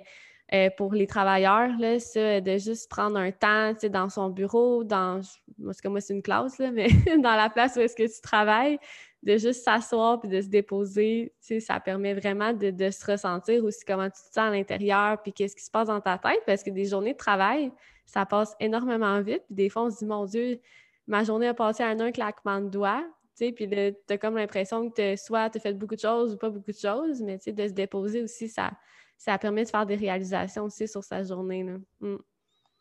euh, 0.53 0.69
pour 0.77 0.93
les 0.93 1.05
travailleurs, 1.05 1.69
là, 1.77 1.97
de 2.41 2.57
juste 2.57 2.89
prendre 2.89 3.17
un 3.17 3.31
temps 3.31 3.73
dans 3.89 4.09
son 4.09 4.29
bureau, 4.29 4.83
dans, 4.83 5.21
parce 5.63 5.79
que 5.79 5.87
moi, 5.87 6.01
c'est 6.01 6.13
une 6.13 6.23
classe, 6.23 6.57
là, 6.57 6.71
mais 6.71 6.87
dans 7.17 7.35
la 7.35 7.49
place 7.49 7.75
où 7.75 7.79
est-ce 7.79 7.95
que 7.95 8.11
tu 8.11 8.21
travailles, 8.21 8.79
de 9.23 9.37
juste 9.37 9.63
s'asseoir 9.63 10.19
puis 10.19 10.29
de 10.29 10.41
se 10.41 10.47
déposer, 10.47 11.33
ça 11.59 11.79
permet 11.79 12.13
vraiment 12.13 12.53
de, 12.53 12.89
se 12.89 13.11
ressentir 13.11 13.63
aussi 13.63 13.83
comment 13.85 14.05
tu 14.05 14.21
te 14.21 14.33
sens 14.33 14.37
à 14.37 14.49
l'intérieur 14.49 15.21
puis 15.21 15.33
qu'est-ce 15.33 15.55
qui 15.55 15.63
se 15.63 15.71
passe 15.71 15.87
dans 15.87 15.99
ta 15.99 16.17
tête 16.17 16.41
parce 16.45 16.63
que 16.63 16.69
des 16.69 16.85
journées 16.85 17.13
de 17.13 17.17
travail, 17.17 17.71
ça 18.05 18.25
passe 18.25 18.55
énormément 18.59 19.21
vite. 19.21 19.43
Puis 19.47 19.55
des 19.55 19.69
fois, 19.69 19.83
on 19.83 19.89
se 19.89 19.99
dit, 19.99 20.05
mon 20.05 20.25
Dieu, 20.25 20.59
ma 21.05 21.23
journée 21.23 21.47
a 21.47 21.53
passé 21.53 21.83
en 21.83 21.99
un 21.99 22.11
claquement 22.11 22.61
de 22.61 22.69
doigts. 22.69 23.05
Puis 23.37 23.53
tu 23.55 24.13
as 24.13 24.17
comme 24.17 24.35
l'impression 24.35 24.89
que 24.89 25.15
soit 25.15 25.49
tu 25.49 25.57
as 25.57 25.61
fait 25.61 25.73
beaucoup 25.73 25.95
de 25.95 26.01
choses 26.01 26.33
ou 26.33 26.37
pas 26.37 26.49
beaucoup 26.49 26.71
de 26.71 26.77
choses, 26.77 27.21
mais 27.21 27.37
de 27.37 27.67
se 27.67 27.73
déposer 27.73 28.23
aussi, 28.23 28.49
ça, 28.49 28.71
ça 29.19 29.37
permet 29.37 29.65
de 29.65 29.69
faire 29.69 29.85
des 29.85 29.95
réalisations 29.95 30.63
aussi 30.63 30.87
sur 30.87 31.03
sa 31.03 31.21
journée. 31.23 31.63
Là. 31.63 31.73
Mm. 31.99 32.17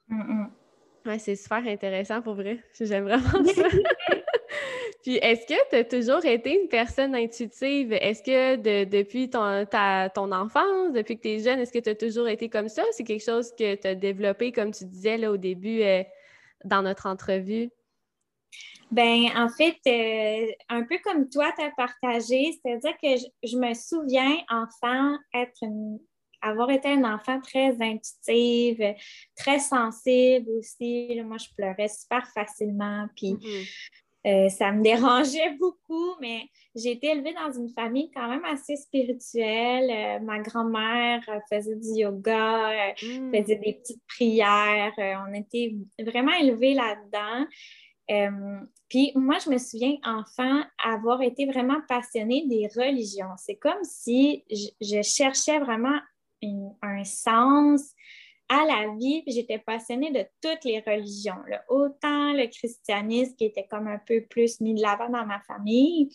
Mm, 0.08 0.48
mm. 1.04 1.18
c'est 1.18 1.36
super 1.36 1.66
intéressant 1.66 2.22
pour 2.22 2.34
vrai. 2.34 2.60
J'aime 2.80 3.04
vraiment 3.04 3.44
ça. 3.44 3.68
Puis 5.02 5.16
est-ce 5.16 5.46
que 5.46 5.68
tu 5.70 5.76
as 5.76 5.84
toujours 5.84 6.24
été 6.24 6.60
une 6.60 6.68
personne 6.68 7.14
intuitive? 7.14 7.92
Est-ce 7.92 8.22
que 8.22 8.84
depuis 8.84 9.30
ton, 9.30 9.66
ton 10.14 10.32
enfance, 10.32 10.92
depuis 10.92 11.16
que 11.16 11.22
tu 11.22 11.28
es 11.28 11.38
jeune, 11.40 11.58
est-ce 11.58 11.72
que 11.72 11.78
tu 11.78 11.90
as 11.90 11.94
toujours 11.94 12.28
été 12.28 12.48
comme 12.48 12.68
ça? 12.68 12.82
C'est 12.92 13.04
quelque 13.04 13.24
chose 13.24 13.52
que 13.52 13.74
tu 13.74 13.86
as 13.86 13.94
développé, 13.94 14.52
comme 14.52 14.70
tu 14.70 14.84
disais 14.84 15.18
là, 15.18 15.30
au 15.30 15.36
début 15.36 15.82
euh, 15.82 16.02
dans 16.64 16.82
notre 16.82 17.06
entrevue? 17.06 17.70
Ben, 18.90 19.26
en 19.36 19.48
fait, 19.50 19.76
euh, 19.86 20.52
un 20.70 20.82
peu 20.84 20.96
comme 21.04 21.28
toi, 21.28 21.52
tu 21.56 21.62
as 21.62 21.70
partagé, 21.72 22.52
c'est-à-dire 22.52 22.94
que 23.02 23.16
je, 23.44 23.56
me 23.58 23.74
souviens, 23.74 24.38
enfant, 24.48 25.16
être 25.34 25.62
avoir 26.40 26.70
été 26.70 26.88
un 26.88 27.04
enfant 27.04 27.40
très 27.40 27.76
intuitive, 27.80 28.94
très 29.36 29.58
sensible 29.58 30.48
aussi. 30.58 31.20
Moi, 31.24 31.36
je 31.38 31.48
pleurais 31.56 31.88
super 31.88 32.26
facilement. 32.28 33.06
Puis, 33.16 33.32
mm-hmm. 33.32 33.66
Euh, 34.26 34.48
ça 34.48 34.72
me 34.72 34.82
dérangeait 34.82 35.56
beaucoup, 35.58 36.14
mais 36.20 36.42
j'ai 36.74 36.92
été 36.92 37.08
élevée 37.08 37.34
dans 37.34 37.52
une 37.52 37.68
famille 37.70 38.10
quand 38.14 38.28
même 38.28 38.44
assez 38.44 38.76
spirituelle. 38.76 39.90
Euh, 39.90 40.24
ma 40.24 40.40
grand-mère 40.40 41.22
euh, 41.28 41.38
faisait 41.50 41.76
du 41.76 42.00
yoga, 42.00 42.92
mm. 43.02 43.32
faisait 43.32 43.56
des 43.56 43.74
petites 43.74 44.02
prières. 44.06 44.92
on 44.98 45.32
était 45.34 45.74
vraiment 46.00 46.32
élevés 46.32 46.74
là-dedans. 46.74 47.46
puis 48.88 49.12
moi, 49.14 49.36
je 49.44 49.50
me 49.50 49.58
souviens, 49.58 49.96
enfant, 50.04 50.62
avoir 50.84 51.22
été 51.22 51.46
vraiment 51.46 51.80
passionnée 51.88 52.46
des 52.48 52.68
religions. 52.76 53.34
C'est 53.36 53.56
comme 53.56 53.82
si 53.82 54.44
je, 54.50 55.02
cherchais 55.02 55.58
vraiment 55.58 55.98
un 56.42 57.04
sens 57.04 57.92
à 58.48 58.64
la 58.64 58.94
vie, 58.96 59.22
j'étais 59.26 59.58
passionnée 59.58 60.10
de 60.10 60.24
toutes 60.40 60.64
les 60.64 60.80
religions. 60.80 61.36
Autant 61.68 62.32
le 62.32 62.46
christianisme 62.46 63.34
qui 63.36 63.44
était 63.44 63.66
comme 63.66 63.88
un 63.88 63.98
peu 63.98 64.22
plus 64.22 64.60
mis 64.60 64.74
de 64.74 64.80
l'avant 64.80 65.10
dans 65.10 65.26
ma 65.26 65.40
famille 65.40 66.10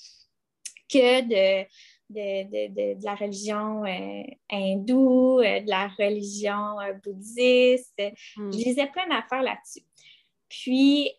que 0.89 1.21
de, 1.21 1.67
de, 2.09 3.03
la 3.03 3.15
religion 3.15 3.85
euh, 3.85 4.23
hindoue, 4.51 5.39
euh, 5.39 5.59
de 5.61 5.69
la 5.69 5.87
religion 5.87 6.79
euh, 6.79 6.93
bouddhiste. 7.03 8.01
Hmm. 8.35 8.51
Je 8.51 8.57
lisais 8.57 8.87
plein 8.87 9.07
d'affaires 9.07 9.43
là-dessus. 9.43 9.85
Puis, 10.49 11.11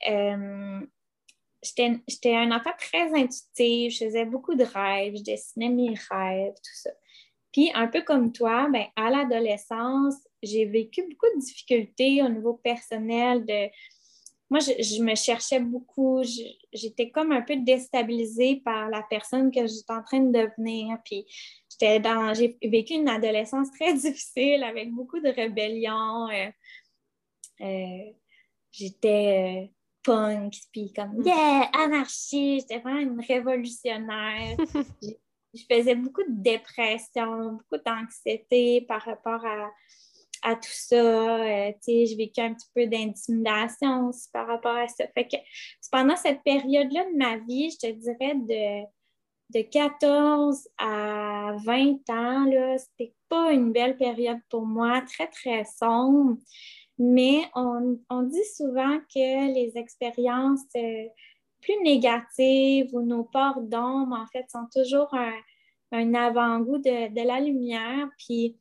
j'étais 1.62 2.36
un 2.36 2.52
enfant 2.52 2.70
très 2.78 3.12
intuitif, 3.14 3.94
je 3.94 4.04
faisais 4.04 4.24
beaucoup 4.24 4.54
de 4.54 4.62
rêves, 4.62 5.16
je 5.16 5.22
dessinais 5.22 5.70
mes 5.70 5.94
rêves, 6.10 6.54
tout 6.54 6.74
ça. 6.74 6.90
Puis, 7.54 7.70
un 7.72 7.86
peu 7.86 8.02
comme 8.02 8.32
toi, 8.32 8.68
ben, 8.68 8.86
à 8.96 9.10
l'adolescence, 9.10 10.16
j'ai 10.42 10.64
vécu 10.64 11.02
beaucoup 11.02 11.32
de 11.36 11.40
difficultés 11.40 12.20
au 12.20 12.28
niveau 12.28 12.54
personnel. 12.54 13.46
De... 13.46 13.70
Moi, 14.50 14.58
je, 14.58 15.00
me 15.00 15.14
cherchais 15.14 15.60
beaucoup. 15.60 16.20
J'étais 16.72 17.12
comme 17.12 17.30
un 17.30 17.42
peu 17.42 17.54
déstabilisée 17.54 18.60
par 18.64 18.90
la 18.90 19.04
personne 19.08 19.52
que 19.52 19.68
j'étais 19.68 19.92
en 19.92 20.02
train 20.02 20.18
de 20.18 20.32
devenir. 20.36 20.98
Puis, 21.04 21.26
j'étais 21.70 22.00
dans... 22.00 22.34
j'ai 22.34 22.58
vécu 22.60 22.94
une 22.94 23.08
adolescence 23.08 23.70
très 23.70 23.94
difficile 23.94 24.64
avec 24.64 24.90
beaucoup 24.90 25.20
de 25.20 25.28
rébellion. 25.28 26.28
Euh, 26.30 26.50
euh, 27.60 28.12
j'étais 28.72 29.62
euh, 29.62 29.72
punk, 30.02 30.54
puis 30.72 30.92
comme 30.92 31.18
mm. 31.18 31.24
yeah, 31.24 31.70
anarchie. 31.72 32.58
J'étais 32.58 32.80
vraiment 32.80 32.98
une 32.98 33.20
révolutionnaire. 33.20 34.56
je 35.54 35.62
faisais 35.70 35.94
beaucoup 35.94 36.22
de 36.22 36.42
dépression, 36.42 37.52
beaucoup 37.52 37.82
d'anxiété 37.84 38.82
par 38.82 39.02
rapport 39.02 39.44
à, 39.44 39.70
à 40.42 40.54
tout 40.54 40.68
ça. 40.70 40.96
Euh, 40.96 41.72
j'ai 41.86 42.14
vécu 42.16 42.40
un 42.40 42.54
petit 42.54 42.68
peu 42.74 42.86
d'intimidation 42.86 44.08
aussi 44.08 44.28
par 44.32 44.46
rapport 44.46 44.76
à 44.76 44.86
ça. 44.88 45.04
Fait 45.14 45.26
que 45.26 45.36
pendant 45.90 46.16
cette 46.16 46.42
période-là 46.42 47.04
de 47.04 47.16
ma 47.16 47.38
vie, 47.38 47.70
je 47.70 47.88
te 47.88 47.92
dirais 47.92 48.34
de, 48.34 48.84
de 49.58 49.62
14 49.62 50.68
à 50.78 51.56
20 51.64 52.10
ans, 52.10 52.44
là, 52.44 52.78
c'était 52.78 53.14
pas 53.28 53.52
une 53.52 53.72
belle 53.72 53.96
période 53.96 54.40
pour 54.50 54.66
moi, 54.66 55.02
très, 55.02 55.28
très 55.28 55.64
sombre. 55.64 56.36
Mais 56.98 57.42
on, 57.54 58.22
dit 58.22 58.44
souvent 58.56 58.98
que 59.12 59.52
les 59.52 59.72
expériences 59.76 60.60
euh, 60.76 61.06
plus 61.64 61.82
négatives 61.82 62.94
ou 62.94 63.02
nos 63.02 63.24
portes 63.24 63.68
d'ombre, 63.68 64.16
en 64.16 64.26
fait, 64.26 64.44
sont 64.50 64.66
toujours 64.72 65.12
un, 65.14 65.32
un 65.92 66.14
avant-goût 66.14 66.78
de, 66.78 67.12
de, 67.12 67.26
la 67.26 67.40
lumière. 67.40 68.08
Puis 68.18 68.56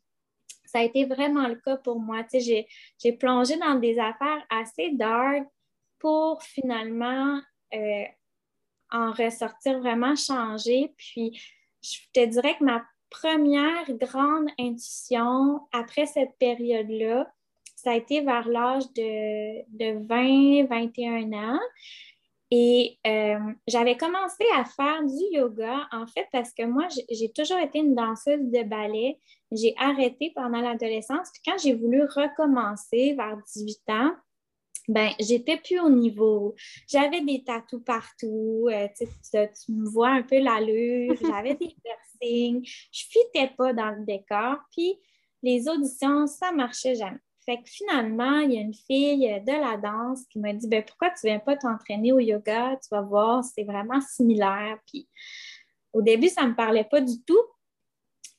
ça 0.65 0.79
a 0.79 0.83
été 0.83 1.05
vraiment 1.05 1.47
le 1.47 1.55
cas 1.55 1.77
pour 1.77 1.99
moi. 1.99 2.23
J'ai, 2.33 2.67
j'ai 3.01 3.13
plongé 3.13 3.57
dans 3.57 3.75
des 3.75 3.99
affaires 3.99 4.45
assez 4.49 4.91
dark 4.91 5.43
pour 5.99 6.41
finalement 6.43 7.39
euh, 7.73 8.03
en 8.91 9.11
ressortir 9.11 9.79
vraiment 9.79 10.15
changé. 10.15 10.93
Puis, 10.97 11.39
je 11.81 11.97
te 12.13 12.25
dirais 12.25 12.55
que 12.57 12.63
ma 12.63 12.83
première 13.09 13.91
grande 13.93 14.47
intuition 14.59 15.61
après 15.71 16.05
cette 16.05 16.37
période-là, 16.39 17.31
ça 17.75 17.91
a 17.91 17.95
été 17.95 18.21
vers 18.21 18.47
l'âge 18.47 18.85
de, 18.93 19.63
de 19.77 20.07
20, 20.07 20.67
21 20.67 21.33
ans. 21.33 21.59
Et 22.55 22.99
euh, 23.07 23.39
j'avais 23.67 23.97
commencé 23.97 24.43
à 24.55 24.63
faire 24.63 25.03
du 25.03 25.35
yoga, 25.35 25.87
en 25.91 26.05
fait, 26.05 26.27
parce 26.31 26.53
que 26.53 26.63
moi, 26.63 26.87
j'ai 27.09 27.31
toujours 27.31 27.57
été 27.57 27.79
une 27.79 27.95
danseuse 27.95 28.43
de 28.43 28.61
ballet. 28.61 29.17
J'ai 29.51 29.73
arrêté 29.75 30.31
pendant 30.35 30.61
l'adolescence. 30.61 31.31
Puis 31.33 31.41
quand 31.43 31.57
j'ai 31.57 31.73
voulu 31.73 32.03
recommencer 32.03 33.15
vers 33.17 33.37
18 33.55 33.79
ans, 33.89 34.11
ben, 34.87 35.09
j'étais 35.19 35.57
plus 35.57 35.79
au 35.79 35.89
niveau. 35.89 36.53
J'avais 36.87 37.21
des 37.21 37.43
tatous 37.43 37.81
partout. 37.83 38.67
Euh, 38.69 38.87
tu, 38.95 39.07
tu, 39.31 39.71
me 39.71 39.89
vois 39.89 40.09
un 40.09 40.21
peu 40.21 40.37
l'allure. 40.37 41.15
J'avais 41.21 41.55
des 41.55 41.75
piercings. 41.81 42.63
Je 42.91 43.03
fitais 43.09 43.51
pas 43.57 43.73
dans 43.73 43.89
le 43.97 44.05
décor. 44.05 44.57
Puis 44.71 44.99
les 45.41 45.67
auditions, 45.67 46.27
ça 46.27 46.51
marchait 46.51 46.93
jamais. 46.93 47.17
Fait 47.45 47.57
que 47.57 47.69
finalement, 47.69 48.39
il 48.39 48.53
y 48.53 48.57
a 48.57 48.61
une 48.61 48.73
fille 48.73 49.41
de 49.41 49.51
la 49.51 49.77
danse 49.77 50.25
qui 50.27 50.39
m'a 50.39 50.53
dit 50.53 50.67
ben, 50.67 50.83
Pourquoi 50.83 51.09
tu 51.09 51.25
ne 51.25 51.31
viens 51.31 51.39
pas 51.39 51.57
t'entraîner 51.57 52.11
au 52.11 52.19
yoga? 52.19 52.77
Tu 52.81 52.89
vas 52.91 53.01
voir, 53.01 53.43
c'est 53.43 53.63
vraiment 53.63 53.99
similaire. 54.01 54.77
Puis 54.87 55.07
au 55.91 56.01
début, 56.01 56.29
ça 56.29 56.43
ne 56.43 56.49
me 56.49 56.55
parlait 56.55 56.85
pas 56.85 57.01
du 57.01 57.21
tout. 57.23 57.43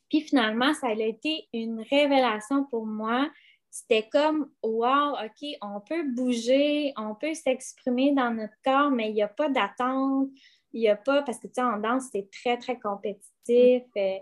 Puis 0.09 0.21
finalement, 0.23 0.73
ça 0.75 0.89
a 0.89 0.93
été 0.93 1.49
une 1.53 1.81
révélation 1.81 2.65
pour 2.65 2.87
moi. 2.87 3.29
C'était 3.71 4.09
comme 4.09 4.51
Wow, 4.63 5.17
OK, 5.25 5.49
on 5.61 5.81
peut 5.81 6.05
bouger, 6.15 6.93
on 6.97 7.15
peut 7.15 7.35
s'exprimer 7.35 8.13
dans 8.13 8.31
notre 8.31 8.55
corps, 8.65 8.91
mais 8.91 9.11
il 9.11 9.15
n'y 9.15 9.23
a 9.23 9.29
pas 9.29 9.49
d'attente. 9.49 10.29
Il 10.73 10.81
n'y 10.81 10.89
a 10.89 10.97
pas, 10.97 11.23
parce 11.23 11.39
que 11.39 11.47
tu 11.47 11.55
sais, 11.55 11.63
en 11.63 11.79
danse, 11.79 12.05
c'est 12.13 12.29
très, 12.31 12.57
très 12.57 12.79
compétitif. 12.79 13.83
Mm. 13.97 14.19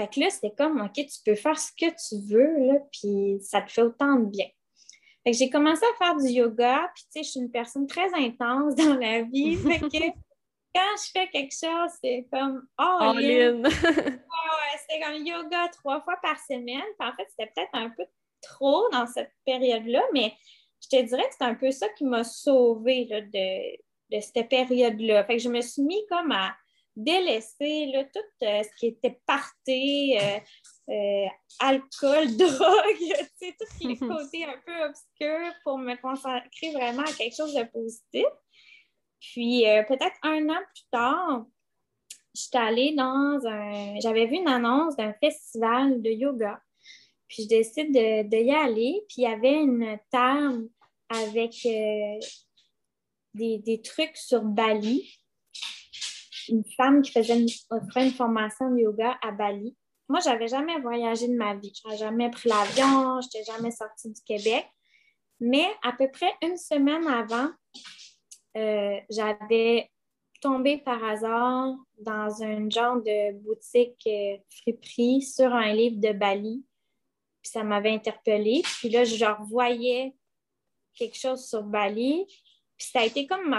Fait 0.00 0.08
que 0.08 0.20
là, 0.20 0.30
c'était 0.30 0.54
comme, 0.56 0.80
OK, 0.80 0.94
tu 0.94 1.18
peux 1.26 1.34
faire 1.34 1.58
ce 1.58 1.72
que 1.72 1.90
tu 1.90 2.26
veux, 2.26 2.66
là, 2.66 2.78
puis 2.90 3.38
ça 3.42 3.60
te 3.60 3.70
fait 3.70 3.82
autant 3.82 4.16
de 4.16 4.30
bien. 4.30 4.46
j'ai 5.26 5.50
commencé 5.50 5.84
à 5.84 5.98
faire 6.02 6.16
du 6.16 6.26
yoga, 6.26 6.90
puis 6.94 7.04
tu 7.04 7.10
sais, 7.10 7.22
je 7.22 7.28
suis 7.28 7.40
une 7.40 7.50
personne 7.50 7.86
très 7.86 8.08
intense 8.14 8.74
dans 8.76 8.94
la 8.94 9.20
vie. 9.24 9.56
fait 9.56 9.78
que 9.78 10.06
quand 10.74 10.96
je 10.96 11.10
fais 11.12 11.28
quelque 11.28 11.52
chose, 11.52 11.90
c'est 12.02 12.26
comme 12.32 12.66
oh, 12.78 12.98
All 12.98 13.18
in. 13.18 13.62
c'était 13.68 15.00
comme 15.04 15.22
yoga 15.22 15.68
trois 15.68 16.00
fois 16.00 16.16
par 16.22 16.38
semaine. 16.38 16.80
en 16.98 17.12
fait, 17.12 17.26
c'était 17.28 17.52
peut-être 17.54 17.74
un 17.74 17.90
peu 17.90 18.04
trop 18.40 18.88
dans 18.92 19.06
cette 19.06 19.32
période-là, 19.44 20.02
mais 20.14 20.32
je 20.82 20.96
te 20.96 21.02
dirais 21.02 21.28
que 21.28 21.34
c'est 21.38 21.44
un 21.44 21.56
peu 21.56 21.70
ça 21.72 21.90
qui 21.90 22.06
m'a 22.06 22.24
sauvée 22.24 23.04
de, 23.04 24.16
de 24.16 24.20
cette 24.22 24.48
période-là. 24.48 25.24
Fait 25.24 25.36
que 25.36 25.42
je 25.42 25.50
me 25.50 25.60
suis 25.60 25.82
mis 25.82 26.06
comme 26.08 26.32
à 26.32 26.56
délaisser 26.96 27.86
là, 27.86 28.04
tout 28.04 28.44
euh, 28.44 28.62
ce 28.62 28.68
qui 28.78 28.86
était 28.88 29.20
parté, 29.26 30.18
euh, 30.20 30.38
euh, 30.90 31.26
alcool, 31.60 32.26
drogue, 32.36 33.28
tous 33.40 33.88
les 33.88 33.96
côtés 33.96 34.44
un 34.44 34.58
peu 34.64 34.84
obscurs 34.84 35.54
pour 35.64 35.78
me 35.78 36.00
consacrer 36.00 36.72
vraiment 36.72 37.02
à 37.02 37.12
quelque 37.12 37.36
chose 37.36 37.54
de 37.54 37.64
positif. 37.64 38.26
Puis 39.20 39.64
peut-être 39.86 40.16
un 40.22 40.48
an 40.48 40.60
plus 40.74 40.84
tard, 40.90 41.44
j'étais 42.34 42.56
allée 42.56 42.94
dans 42.94 43.38
un. 43.46 44.00
J'avais 44.00 44.26
vu 44.26 44.36
une 44.36 44.48
annonce 44.48 44.96
d'un 44.96 45.12
festival 45.12 46.00
de 46.00 46.10
yoga. 46.10 46.58
Puis 47.28 47.42
je 47.42 47.48
décide 47.48 47.92
de, 47.92 48.36
y 48.36 48.50
aller. 48.50 49.02
Puis 49.08 49.16
il 49.18 49.24
y 49.24 49.26
avait 49.26 49.60
une 49.60 49.98
table 50.10 50.70
avec 51.10 51.52
des, 53.34 53.58
des, 53.58 53.82
trucs 53.82 54.16
sur 54.16 54.42
Bali 54.42 55.19
une 56.48 56.64
femme 56.76 57.02
qui 57.02 57.12
faisait 57.12 57.38
une, 57.38 58.10
formation 58.12 58.70
de 58.70 58.80
yoga 58.80 59.18
à 59.22 59.30
Bali. 59.30 59.76
Moi, 60.08 60.20
je 60.20 60.28
n'avais 60.28 60.48
jamais 60.48 60.78
voyagé 60.80 61.28
de 61.28 61.36
ma 61.36 61.54
vie. 61.54 61.72
Je 61.74 61.88
n'avais 61.88 61.98
jamais 61.98 62.30
pris 62.30 62.48
l'avion, 62.48 63.20
je 63.20 63.26
n'étais 63.26 63.50
jamais 63.50 63.70
sortie 63.70 64.10
du 64.10 64.20
Québec. 64.22 64.66
Mais 65.40 65.66
à 65.82 65.92
peu 65.92 66.10
près 66.10 66.32
une 66.42 66.56
semaine 66.56 67.06
avant, 67.06 67.48
euh, 68.56 68.98
j'avais 69.08 69.90
tombé 70.40 70.78
par 70.78 71.02
hasard 71.04 71.74
dans 71.98 72.42
un 72.42 72.68
genre 72.68 72.96
de 72.96 73.32
boutique 73.40 74.06
euh, 74.06 74.36
friperie 74.50 75.22
sur 75.22 75.52
un 75.52 75.72
livre 75.72 76.00
de 76.00 76.12
Bali. 76.12 76.64
Puis 77.42 77.52
ça 77.52 77.62
m'avait 77.62 77.92
interpellée. 77.92 78.62
Puis 78.78 78.88
là, 78.90 79.04
je 79.04 79.24
revoyais 79.24 80.14
quelque 80.94 81.16
chose 81.16 81.46
sur 81.46 81.62
Bali. 81.62 82.26
Puis 82.80 82.88
ça 82.92 83.00
a 83.00 83.04
été 83.04 83.26
comme 83.26 83.54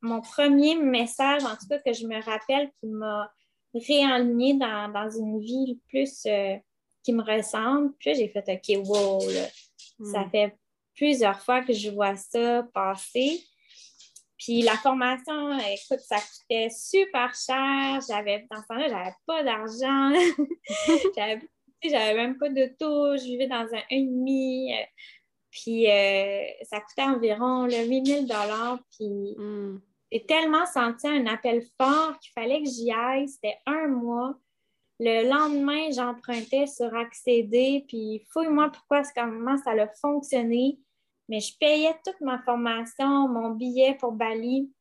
mon 0.00 0.22
premier 0.22 0.74
message, 0.74 1.44
en 1.44 1.54
tout 1.54 1.68
cas, 1.68 1.78
que 1.80 1.92
je 1.92 2.06
me 2.06 2.18
rappelle, 2.24 2.70
qui 2.80 2.86
m'a 2.86 3.30
réaligné 3.74 4.54
dans, 4.54 4.90
dans, 4.90 5.10
une 5.10 5.38
vie 5.38 5.78
plus 5.90 6.22
euh, 6.24 6.56
qui 7.02 7.12
me 7.12 7.22
ressemble. 7.22 7.92
Puis 7.98 8.14
j'ai 8.14 8.28
fait 8.28 8.44
OK, 8.48 8.88
wow, 8.88 9.20
ça 10.10 10.20
hmm. 10.20 10.30
fait 10.30 10.56
plusieurs 10.94 11.42
fois 11.42 11.62
que 11.62 11.74
je 11.74 11.90
vois 11.90 12.16
ça 12.16 12.66
passer. 12.72 13.44
Puis 14.38 14.62
la 14.62 14.76
formation, 14.76 15.58
écoute, 15.58 16.00
ça 16.00 16.16
coûtait 16.16 16.70
super 16.70 17.34
cher. 17.34 18.00
J'avais, 18.08 18.46
dans 18.50 18.62
ce 18.62 18.66
temps-là, 18.66 18.88
j'avais 18.88 19.14
pas 19.26 19.42
d'argent. 19.42 20.10
j'avais, 21.14 21.40
j'avais 21.82 22.14
même 22.14 22.38
pas 22.38 22.48
d'auto. 22.48 23.14
Je 23.18 23.24
vivais 23.24 23.46
dans 23.46 23.56
un 23.56 23.82
1,5. 23.90 24.86
Puis 25.54 25.88
euh, 25.88 26.46
ça 26.64 26.80
coûtait 26.80 27.02
environ 27.02 27.66
8000 27.66 28.26
dollars. 28.26 28.80
Puis 28.90 29.36
hmm. 29.38 29.80
j'ai 30.10 30.26
tellement 30.26 30.66
senti 30.66 31.06
un 31.06 31.26
appel 31.26 31.62
fort 31.80 32.18
qu'il 32.18 32.32
fallait 32.32 32.62
que 32.62 32.68
j'y 32.68 32.90
aille. 32.90 33.28
C'était 33.28 33.58
un 33.64 33.86
mois. 33.86 34.34
Le 34.98 35.28
lendemain, 35.28 35.90
j'empruntais 35.92 36.66
sur 36.66 36.92
Accéder. 36.96 37.84
Puis 37.86 38.26
fouille-moi 38.32 38.70
pourquoi, 38.70 39.02
comment 39.14 39.56
ça 39.58 39.70
a 39.70 39.86
fonctionné. 40.00 40.80
Mais 41.28 41.38
je 41.38 41.56
payais 41.56 41.94
toute 42.04 42.20
ma 42.20 42.42
formation, 42.42 43.28
mon 43.28 43.50
billet 43.50 43.96
pour 43.98 44.12
Bali. 44.12 44.72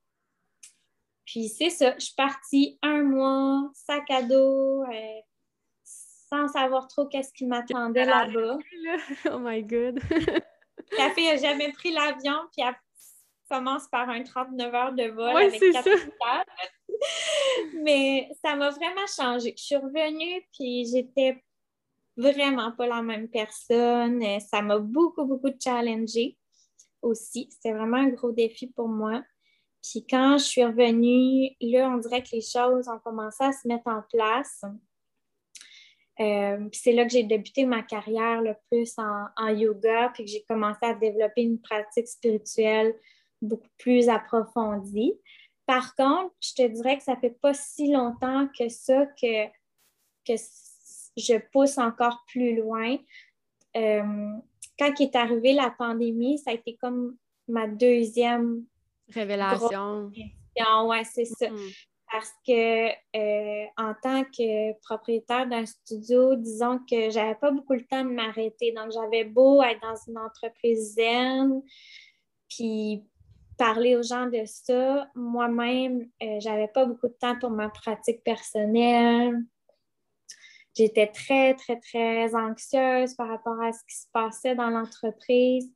Puis 1.26 1.50
c'est 1.50 1.70
ça, 1.70 1.94
je 1.98 2.06
suis 2.06 2.16
partie 2.16 2.80
un 2.82 3.04
mois, 3.04 3.72
sac 3.74 4.10
à 4.10 4.24
dos, 4.24 4.84
euh, 4.84 5.22
sans 5.86 6.50
savoir 6.50 6.88
trop 6.90 7.06
qu'est-ce 7.06 7.32
qui 7.32 7.46
m'attendait 7.46 8.06
là-bas. 8.06 8.58
Oh 9.32 9.40
my 9.40 9.64
God! 9.64 10.02
La 10.98 11.10
fille 11.12 11.28
n'a 11.28 11.38
jamais 11.38 11.72
pris 11.72 11.92
l'avion, 11.92 12.40
puis 12.52 12.66
elle 12.66 12.76
commence 13.50 13.88
par 13.88 14.10
un 14.10 14.24
39 14.24 14.74
heures 14.74 14.94
de 14.94 15.06
vol 15.10 15.38
avec 15.38 15.60
quatre 15.60 15.90
ça. 15.90 16.46
Mais 17.76 18.30
ça 18.44 18.56
m'a 18.56 18.70
vraiment 18.70 19.08
changé. 19.08 19.54
Je 19.58 19.64
suis 19.64 19.76
revenue, 19.76 20.46
puis 20.54 20.86
j'étais 20.86 21.44
vraiment 22.16 22.72
pas 22.72 22.88
la 22.88 23.02
même 23.02 23.28
personne. 23.28 24.24
Ça 24.40 24.62
m'a 24.62 24.80
beaucoup, 24.80 25.26
beaucoup 25.26 25.52
challengé 25.60 26.38
aussi. 27.02 27.48
C'était 27.52 27.74
vraiment 27.74 27.98
un 27.98 28.10
gros 28.10 28.32
défi 28.32 28.68
pour 28.68 28.88
moi. 28.88 29.24
Puis 29.82 30.06
quand 30.08 30.38
je 30.38 30.46
suis 30.46 30.64
revenue, 30.64 31.50
là, 31.60 31.90
on 31.90 31.98
dirait 31.98 32.24
que 32.24 32.30
les 32.32 32.42
choses 32.42 32.88
ont 32.88 33.00
commencé 33.00 33.44
à 33.44 33.52
se 33.52 33.68
mettre 33.68 33.88
en 33.88 34.02
place. 34.10 34.64
Euh, 36.24 36.70
c'est 36.72 36.94
là 36.94 37.06
que 37.06 37.12
j'ai 37.12 37.24
débuté 37.24 37.66
ma 37.66 37.82
carrière 37.82 38.42
le 38.42 38.56
plus 38.70 38.94
en, 38.98 39.48
yoga, 39.50 40.10
puis 40.14 40.26
que 40.26 40.32
j'ai 40.32 40.44
commencé 40.48 40.80
à 40.82 40.94
développer 40.94 41.42
une 41.42 41.60
pratique 41.60 42.08
spirituelle 42.08 42.96
beaucoup 43.42 43.70
plus 43.78 44.10
approfondie. 44.10 45.14
Par 45.66 45.96
contre, 45.96 46.34
je 46.42 46.54
te 46.54 46.68
dirais 46.68 46.98
que 46.98 47.04
ça 47.04 47.16
fait 47.18 47.38
pas 47.42 47.54
si 47.54 47.92
longtemps 47.92 48.48
que 48.58 48.70
ça 48.70 49.06
que, 49.22 49.48
que 50.26 50.34
je 51.18 51.38
pousse 51.52 51.78
encore 51.78 52.24
plus 52.28 52.56
loin. 52.56 52.98
Euh, 53.76 54.34
quand 54.80 55.00
est 55.00 55.16
arrivée 55.16 55.54
la 55.54 55.72
pandémie, 55.72 56.38
ça 56.38 56.52
a 56.52 56.54
été 56.54 56.78
comme 56.78 57.18
ma 57.48 57.68
deuxième 57.68 58.66
révélation. 59.10 60.12
Ouais, 60.86 61.04
c'est 61.04 61.26
ça. 61.26 61.48
Parce 62.13 62.32
que 62.47 62.89
euh, 62.89 63.65
en 63.76 63.95
tant 63.95 64.23
que 64.23 64.80
propriétaire 64.82 65.47
d'un 65.47 65.65
studio, 65.65 66.36
disons 66.36 66.78
que 66.78 67.10
j'avais 67.10 67.34
pas 67.34 67.49
beaucoup 67.49 67.73
le 67.73 67.84
temps 67.86 68.04
de 68.04 68.12
m'arrêter. 68.12 68.71
Donc, 68.71 68.91
j'avais 68.91 69.23
beau 69.23 69.63
être 69.63 69.82
dans 69.82 69.95
une 70.08 70.19
entreprise 70.19 70.93
zen, 70.93 71.63
puis 72.47 73.04
parler 73.58 73.95
aux 73.95 74.04
gens 74.04 74.28
de 74.28 74.43
ça. 74.45 75.10
Moi-même, 75.15 76.08
euh, 76.21 76.39
j'avais 76.39 76.67
pas 76.67 76.86
beaucoup 76.86 77.08
de 77.08 77.17
temps 77.19 77.39
pour 77.39 77.49
ma 77.49 77.69
pratique 77.69 78.23
personnelle. 78.23 79.36
J'étais 80.76 81.08
très, 81.08 81.56
très, 81.56 81.80
très 81.80 82.36
anxieuse 82.36 83.15
par 83.15 83.28
rapport 83.28 83.60
à 83.60 83.71
ce 83.71 83.80
qui 83.89 83.95
se 83.95 84.08
passait 84.13 84.54
dans 84.54 84.69
l'entreprise. 84.69 85.67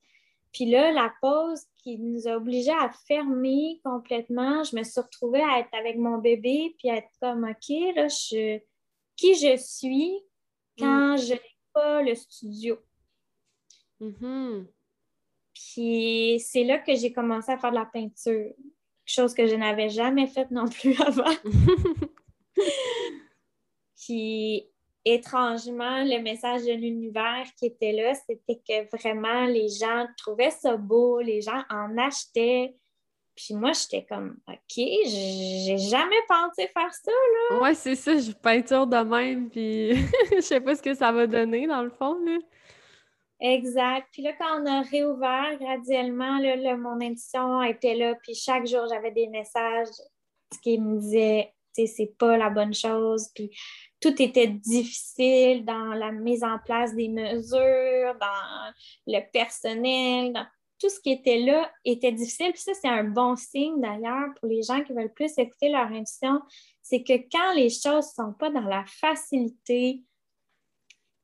Puis 0.58 0.66
là, 0.66 0.92
la 0.92 1.14
pause 1.22 1.62
qui 1.84 2.00
nous 2.00 2.28
a 2.28 2.36
obligés 2.36 2.72
à 2.72 2.90
fermer 3.08 3.80
complètement, 3.84 4.64
je 4.64 4.76
me 4.76 4.82
suis 4.82 5.00
retrouvée 5.00 5.44
à 5.44 5.60
être 5.60 5.72
avec 5.76 5.98
mon 5.98 6.18
bébé, 6.18 6.74
puis 6.80 6.90
à 6.90 6.96
être 6.96 7.12
comme, 7.22 7.44
OK, 7.44 7.70
là, 7.96 8.08
je, 8.08 8.60
qui 9.16 9.36
je 9.36 9.56
suis 9.56 10.20
quand 10.80 11.14
mm. 11.14 11.18
je 11.20 11.34
n'ai 11.34 11.56
pas 11.74 12.02
le 12.02 12.16
studio. 12.16 12.80
Mm-hmm. 14.02 14.66
Puis 15.54 16.40
c'est 16.40 16.64
là 16.64 16.80
que 16.80 16.96
j'ai 16.96 17.14
commencé 17.14 17.52
à 17.52 17.60
faire 17.60 17.70
de 17.70 17.76
la 17.76 17.86
peinture, 17.86 18.52
chose 19.06 19.36
que 19.36 19.46
je 19.46 19.54
n'avais 19.54 19.90
jamais 19.90 20.26
faite 20.26 20.50
non 20.50 20.68
plus 20.68 21.00
avant. 21.06 21.36
puis 23.96 24.72
étrangement, 25.14 26.04
le 26.04 26.22
message 26.22 26.64
de 26.64 26.74
l'univers 26.74 27.46
qui 27.58 27.68
était 27.68 27.94
là, 27.94 28.14
c'était 28.14 28.60
que 28.68 28.98
vraiment 28.98 29.46
les 29.46 29.70
gens 29.70 30.06
trouvaient 30.18 30.52
ça 30.52 30.76
beau, 30.76 31.22
les 31.22 31.42
gens 31.42 31.64
en 31.70 31.98
achetaient. 31.98 32.76
Puis 33.36 33.54
moi, 33.54 33.72
j'étais 33.72 34.06
comme, 34.06 34.38
OK, 34.48 34.58
j'ai 34.76 35.78
jamais 35.78 36.16
pensé 36.28 36.68
faire 36.68 36.92
ça, 36.92 37.12
là. 37.12 37.60
Ouais, 37.62 37.76
c'est 37.76 37.96
ça, 37.96 38.18
je 38.18 38.32
peinture 38.32 38.88
de 38.88 38.98
même, 38.98 39.50
puis 39.50 39.96
je 40.36 40.42
sais 40.42 40.60
pas 40.60 40.76
ce 40.76 40.82
que 40.82 40.96
ça 40.96 41.12
va 41.12 41.28
donner, 41.28 41.68
dans 41.68 41.84
le 41.84 41.92
fond, 41.92 42.18
là. 42.26 42.38
Exact. 43.40 44.08
Puis 44.12 44.24
là, 44.24 44.34
quand 44.34 44.62
on 44.62 44.66
a 44.66 44.82
réouvert 44.82 45.58
graduellement, 45.60 46.40
là, 46.40 46.76
mon 46.76 47.00
intuition 47.00 47.62
était 47.62 47.94
là, 47.94 48.16
puis 48.24 48.34
chaque 48.34 48.66
jour, 48.66 48.88
j'avais 48.90 49.12
des 49.12 49.28
messages 49.28 49.90
qui 50.64 50.80
me 50.80 51.00
disaient, 51.00 51.54
tu 51.76 51.86
sais, 51.86 51.94
c'est 51.96 52.18
pas 52.18 52.38
la 52.38 52.50
bonne 52.50 52.74
chose, 52.74 53.30
puis 53.36 53.52
tout 54.00 54.22
était 54.22 54.48
difficile 54.48 55.66
dans 55.66 55.94
la 55.94 56.12
mise 56.12 56.44
en 56.44 56.60
place 56.60 56.94
des 56.94 57.10
mesures, 57.10 58.16
dans 58.20 58.74
le 59.08 59.20
personnel, 59.32 60.34
dans 60.34 60.46
tout 60.80 60.90
ce 60.90 61.00
qui 61.00 61.12
était 61.12 61.40
là 61.40 61.72
était 61.86 62.12
difficile. 62.12 62.52
Puis 62.52 62.62
ça, 62.62 62.74
c'est 62.74 62.88
un 62.88 63.04
bon 63.04 63.36
signe 63.36 63.82
d'ailleurs 63.82 64.30
pour 64.40 64.48
les 64.48 64.62
gens 64.62 64.84
qui 64.84 64.94
veulent 64.94 65.14
plus 65.14 65.38
écouter 65.38 65.70
leur 65.70 65.88
intuition. 65.88 66.42
C'est 66.82 67.04
que 67.04 67.14
quand 67.32 67.54
les 67.56 67.70
choses 67.70 68.08
ne 68.18 68.26
sont 68.26 68.34
pas 68.34 68.50
dans 68.50 68.62
la 68.62 68.86
facilité, 68.86 70.04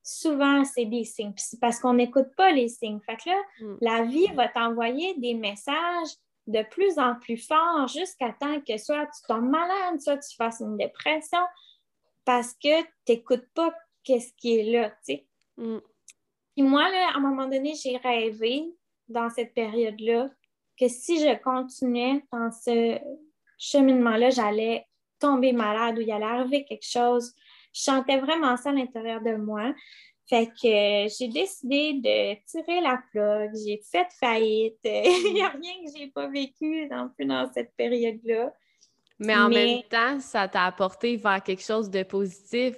souvent, 0.02 0.64
c'est 0.64 0.84
des 0.84 1.04
signes. 1.04 1.32
Puis 1.32 1.44
c'est 1.48 1.60
parce 1.60 1.78
qu'on 1.78 1.94
n'écoute 1.94 2.34
pas 2.36 2.50
les 2.50 2.68
signes. 2.68 3.00
Fait 3.06 3.16
que 3.16 3.30
là, 3.30 3.40
mm. 3.60 3.76
la 3.80 4.02
vie 4.02 4.26
va 4.34 4.48
t'envoyer 4.48 5.14
des 5.18 5.34
messages 5.34 6.10
de 6.46 6.62
plus 6.70 6.98
en 6.98 7.14
plus 7.14 7.38
forts 7.38 7.88
jusqu'à 7.88 8.32
temps 8.32 8.60
que 8.60 8.76
soit 8.76 9.06
tu 9.06 9.22
tombes 9.26 9.48
malade, 9.48 10.00
soit 10.00 10.18
tu 10.18 10.36
fasses 10.36 10.60
une 10.60 10.76
dépression, 10.76 11.40
parce 12.24 12.54
que 12.54 12.82
tu 12.82 13.12
n'écoutes 13.12 13.48
pas 13.54 13.74
qu'est-ce 14.02 14.32
qui 14.34 14.58
est 14.58 14.72
là, 14.72 14.90
tu 14.90 14.96
sais. 15.02 15.26
Mm. 15.56 15.78
Puis 16.54 16.62
moi, 16.62 16.88
là, 16.90 17.10
à 17.14 17.16
un 17.16 17.20
moment 17.20 17.46
donné, 17.46 17.74
j'ai 17.74 17.96
rêvé 17.96 18.64
dans 19.08 19.28
cette 19.30 19.54
période-là 19.54 20.30
que 20.78 20.88
si 20.88 21.20
je 21.20 21.36
continuais 21.42 22.22
dans 22.32 22.50
ce 22.50 22.98
cheminement-là, 23.58 24.30
j'allais 24.30 24.86
tomber 25.18 25.52
malade 25.52 25.98
ou 25.98 26.00
il 26.00 26.10
allait 26.10 26.24
arriver 26.24 26.64
quelque 26.64 26.86
chose. 26.86 27.34
Je 27.72 27.80
sentais 27.80 28.18
vraiment 28.18 28.56
ça 28.56 28.70
à 28.70 28.72
l'intérieur 28.72 29.20
de 29.20 29.36
moi. 29.36 29.72
Fait 30.28 30.46
que 30.46 31.08
j'ai 31.18 31.28
décidé 31.28 31.94
de 31.94 32.34
tirer 32.46 32.80
la 32.80 33.02
plug, 33.10 33.50
j'ai 33.54 33.80
fait 33.90 34.06
faillite. 34.18 34.78
Il 34.84 35.34
n'y 35.34 35.42
a 35.42 35.48
rien 35.48 35.72
que 35.84 35.98
j'ai 35.98 36.06
pas 36.06 36.28
vécu 36.28 36.88
non 36.88 37.10
plus 37.14 37.26
dans 37.26 37.50
cette 37.52 37.74
période-là. 37.76 38.52
Mais 39.24 39.36
en 39.36 39.48
même 39.48 39.82
temps, 39.90 40.20
ça 40.20 40.48
t'a 40.48 40.64
apporté 40.64 41.16
vers 41.16 41.42
quelque 41.42 41.62
chose 41.62 41.90
de 41.90 42.02
positif. 42.02 42.76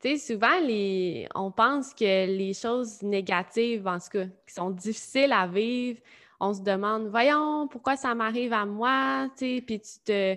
Tu 0.00 0.18
sais, 0.18 0.34
souvent, 0.34 0.60
les... 0.60 1.26
on 1.34 1.50
pense 1.50 1.94
que 1.94 2.26
les 2.26 2.52
choses 2.52 3.02
négatives, 3.02 3.86
en 3.86 3.98
tout 3.98 4.10
cas, 4.12 4.24
qui 4.46 4.54
sont 4.54 4.70
difficiles 4.70 5.32
à 5.32 5.46
vivre, 5.46 6.00
on 6.40 6.52
se 6.52 6.60
demande, 6.60 7.08
voyons, 7.08 7.68
pourquoi 7.68 7.96
ça 7.96 8.14
m'arrive 8.14 8.52
à 8.52 8.66
moi, 8.66 9.28
tu 9.38 9.56
sais, 9.56 9.62
puis 9.62 9.80
tu 9.80 9.98
te 10.04 10.36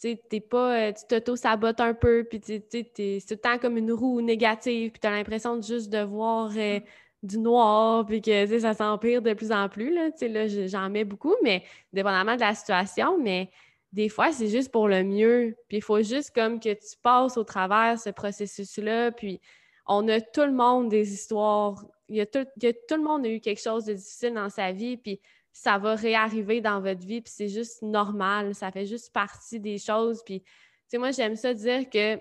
tu 0.00 0.16
t'es 0.16 0.40
pas, 0.40 0.92
tu 0.92 1.04
t'auto-sabotes 1.06 1.80
un 1.80 1.92
peu, 1.92 2.24
puis 2.24 2.40
tu 2.40 2.62
c'est 2.70 3.20
tout 3.28 3.34
le 3.34 3.36
temps 3.36 3.58
comme 3.58 3.76
une 3.76 3.92
roue 3.92 4.22
négative, 4.22 4.92
puis 4.92 5.00
tu 5.00 5.06
as 5.06 5.10
l'impression 5.10 5.56
de 5.58 5.62
juste 5.62 5.90
de 5.90 6.02
voir 6.02 6.50
euh, 6.56 6.80
du 7.22 7.38
noir, 7.38 8.06
puis 8.06 8.22
que 8.22 8.58
ça 8.58 8.72
s'empire 8.72 9.20
de 9.20 9.34
plus 9.34 9.52
en 9.52 9.68
plus. 9.68 9.94
Là, 9.94 10.08
là 10.22 10.66
j'en 10.66 10.88
mets 10.88 11.04
beaucoup, 11.04 11.34
mais 11.42 11.64
dépendamment 11.92 12.34
de 12.34 12.40
la 12.40 12.54
situation, 12.54 13.18
mais 13.18 13.50
des 13.92 14.08
fois, 14.08 14.32
c'est 14.32 14.48
juste 14.48 14.70
pour 14.70 14.88
le 14.88 15.02
mieux. 15.02 15.56
Puis 15.68 15.78
il 15.78 15.82
faut 15.82 16.02
juste 16.02 16.32
comme 16.34 16.60
que 16.60 16.72
tu 16.72 16.96
passes 17.02 17.36
au 17.36 17.44
travers 17.44 17.98
ce 17.98 18.10
processus-là, 18.10 19.12
puis 19.12 19.40
on 19.86 20.06
a 20.08 20.20
tout 20.20 20.44
le 20.44 20.52
monde 20.52 20.88
des 20.88 21.12
histoires. 21.12 21.84
Il 22.08 22.16
y 22.16 22.20
a 22.20 22.26
tout, 22.26 22.46
il 22.56 22.64
y 22.64 22.66
a, 22.68 22.72
tout 22.72 22.96
le 22.96 23.02
monde 23.02 23.26
a 23.26 23.28
eu 23.28 23.40
quelque 23.40 23.62
chose 23.62 23.84
de 23.84 23.94
difficile 23.94 24.34
dans 24.34 24.50
sa 24.50 24.72
vie, 24.72 24.96
puis 24.96 25.20
ça 25.52 25.78
va 25.78 25.94
réarriver 25.94 26.60
dans 26.60 26.80
votre 26.80 27.04
vie, 27.04 27.20
puis 27.20 27.32
c'est 27.34 27.48
juste 27.48 27.82
normal, 27.82 28.54
ça 28.54 28.70
fait 28.70 28.86
juste 28.86 29.12
partie 29.12 29.58
des 29.58 29.78
choses. 29.78 30.22
Puis, 30.24 30.40
tu 30.42 30.48
sais, 30.88 30.98
moi, 30.98 31.10
j'aime 31.10 31.36
ça 31.36 31.54
dire 31.54 31.90
que 31.90 32.20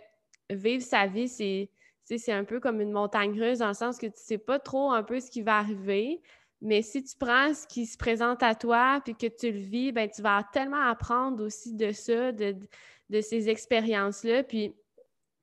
vivre 0.50 0.84
sa 0.84 1.06
vie, 1.06 1.28
c'est, 1.28 1.70
c'est 2.06 2.32
un 2.32 2.44
peu 2.44 2.60
comme 2.60 2.82
une 2.82 2.92
montagne 2.92 3.40
russe, 3.40 3.60
dans 3.60 3.68
le 3.68 3.74
sens 3.76 4.00
que 4.00 4.08
tu 4.08 4.14
sais 4.16 4.40
pas 4.40 4.58
trop 4.58 4.92
un 4.92 5.04
peu 5.04 5.20
ce 5.20 5.30
qui 5.30 5.44
va 5.44 5.58
arriver, 5.60 6.22
mais 6.62 6.82
si 6.82 7.04
tu 7.04 7.16
prends 7.18 7.54
ce 7.54 7.66
qui 7.68 7.86
se 7.86 7.98
présente 7.98 8.44
à 8.44 8.56
toi, 8.56 9.02
puis 9.04 9.16
que 9.16 9.28
tu 9.28 9.52
le 9.52 9.60
vis, 9.60 9.92
ben 9.92 10.10
tu 10.10 10.22
vas 10.22 10.44
tellement 10.52 10.82
apprendre 10.82 11.44
aussi 11.46 11.74
de 11.74 11.92
ça, 11.92 12.32
de, 12.32 12.56
de 13.10 13.22
ces 13.22 13.50
expériences-là, 13.50 14.44
puis 14.44 14.74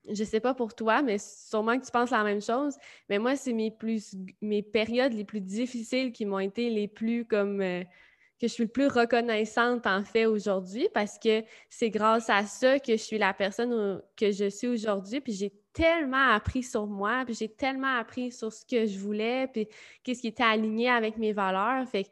je 0.09 0.23
sais 0.23 0.39
pas 0.39 0.53
pour 0.53 0.73
toi, 0.73 1.01
mais 1.01 1.17
sûrement 1.17 1.77
que 1.79 1.85
tu 1.85 1.91
penses 1.91 2.11
la 2.11 2.23
même 2.23 2.41
chose. 2.41 2.75
Mais 3.09 3.19
moi, 3.19 3.35
c'est 3.35 3.53
mes 3.53 3.71
plus 3.71 4.15
mes 4.41 4.63
périodes 4.63 5.13
les 5.13 5.25
plus 5.25 5.41
difficiles 5.41 6.11
qui 6.11 6.25
m'ont 6.25 6.39
été 6.39 6.69
les 6.69 6.87
plus 6.87 7.25
comme 7.25 7.61
euh, 7.61 7.83
que 8.39 8.47
je 8.47 8.53
suis 8.53 8.63
le 8.63 8.69
plus 8.69 8.87
reconnaissante 8.87 9.87
en 9.87 10.03
fait 10.03 10.25
aujourd'hui 10.25 10.87
parce 10.93 11.17
que 11.17 11.43
c'est 11.69 11.89
grâce 11.89 12.29
à 12.29 12.45
ça 12.45 12.79
que 12.79 12.93
je 12.93 13.01
suis 13.01 13.17
la 13.17 13.33
personne 13.33 14.01
que 14.15 14.31
je 14.31 14.49
suis 14.49 14.67
aujourd'hui. 14.67 15.21
Puis 15.21 15.33
j'ai 15.33 15.51
tellement 15.77 16.31
appris 16.31 16.63
sur 16.63 16.87
moi, 16.87 17.21
puis 17.23 17.35
j'ai 17.35 17.49
tellement 17.49 17.97
appris 17.97 18.31
sur 18.31 18.51
ce 18.51 18.65
que 18.65 18.87
je 18.87 18.97
voulais, 18.97 19.47
puis 19.53 19.67
qu'est-ce 20.03 20.21
qui 20.21 20.27
était 20.27 20.43
aligné 20.43 20.89
avec 20.89 21.17
mes 21.17 21.33
valeurs. 21.33 21.87
Fait 21.87 22.05
que 22.05 22.09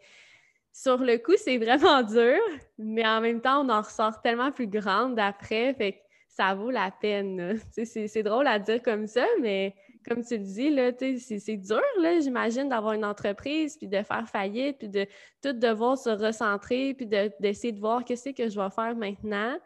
sur 0.71 0.97
le 0.97 1.17
coup, 1.17 1.34
c'est 1.36 1.58
vraiment 1.58 2.04
dur, 2.04 2.39
mais 2.78 3.06
en 3.08 3.21
même 3.21 3.41
temps, 3.41 3.65
on 3.65 3.69
en 3.69 3.82
ressort 3.82 4.21
tellement 4.21 4.51
plus 4.51 4.67
grande 4.67 5.17
après. 5.17 5.73
Fait 5.73 5.93
que 5.93 5.97
ça 6.28 6.54
vaut 6.54 6.69
la 6.69 6.91
peine. 6.91 7.60
C'est 7.71 8.23
drôle 8.23 8.45
à 8.45 8.60
dire 8.60 8.84
comme 8.84 9.08
ça, 9.08 9.25
mais 9.41 9.73
comme 10.08 10.23
tu 10.23 10.38
le 10.38 10.43
dis, 10.91 11.39
c'est 11.39 11.58
dur, 11.58 11.82
j'imagine, 12.21 12.69
d'avoir 12.69 12.93
une 12.93 13.06
entreprise, 13.06 13.75
puis 13.78 13.88
de 13.88 14.04
faire 14.04 14.30
faillite, 14.30 14.78
puis 14.78 14.89
de 14.89 15.08
tout 15.41 15.54
devoir 15.54 15.97
se 15.97 16.12
recentrer, 16.12 16.93
puis 16.93 17.08
d'essayer 17.08 17.71
de, 17.71 17.80
voir 17.80 18.06
qu'est-ce 18.06 18.30
que 18.30 18.47
je 18.47 18.60
vais 18.60 18.69
faire 18.69 18.95
maintenant. 18.95 19.58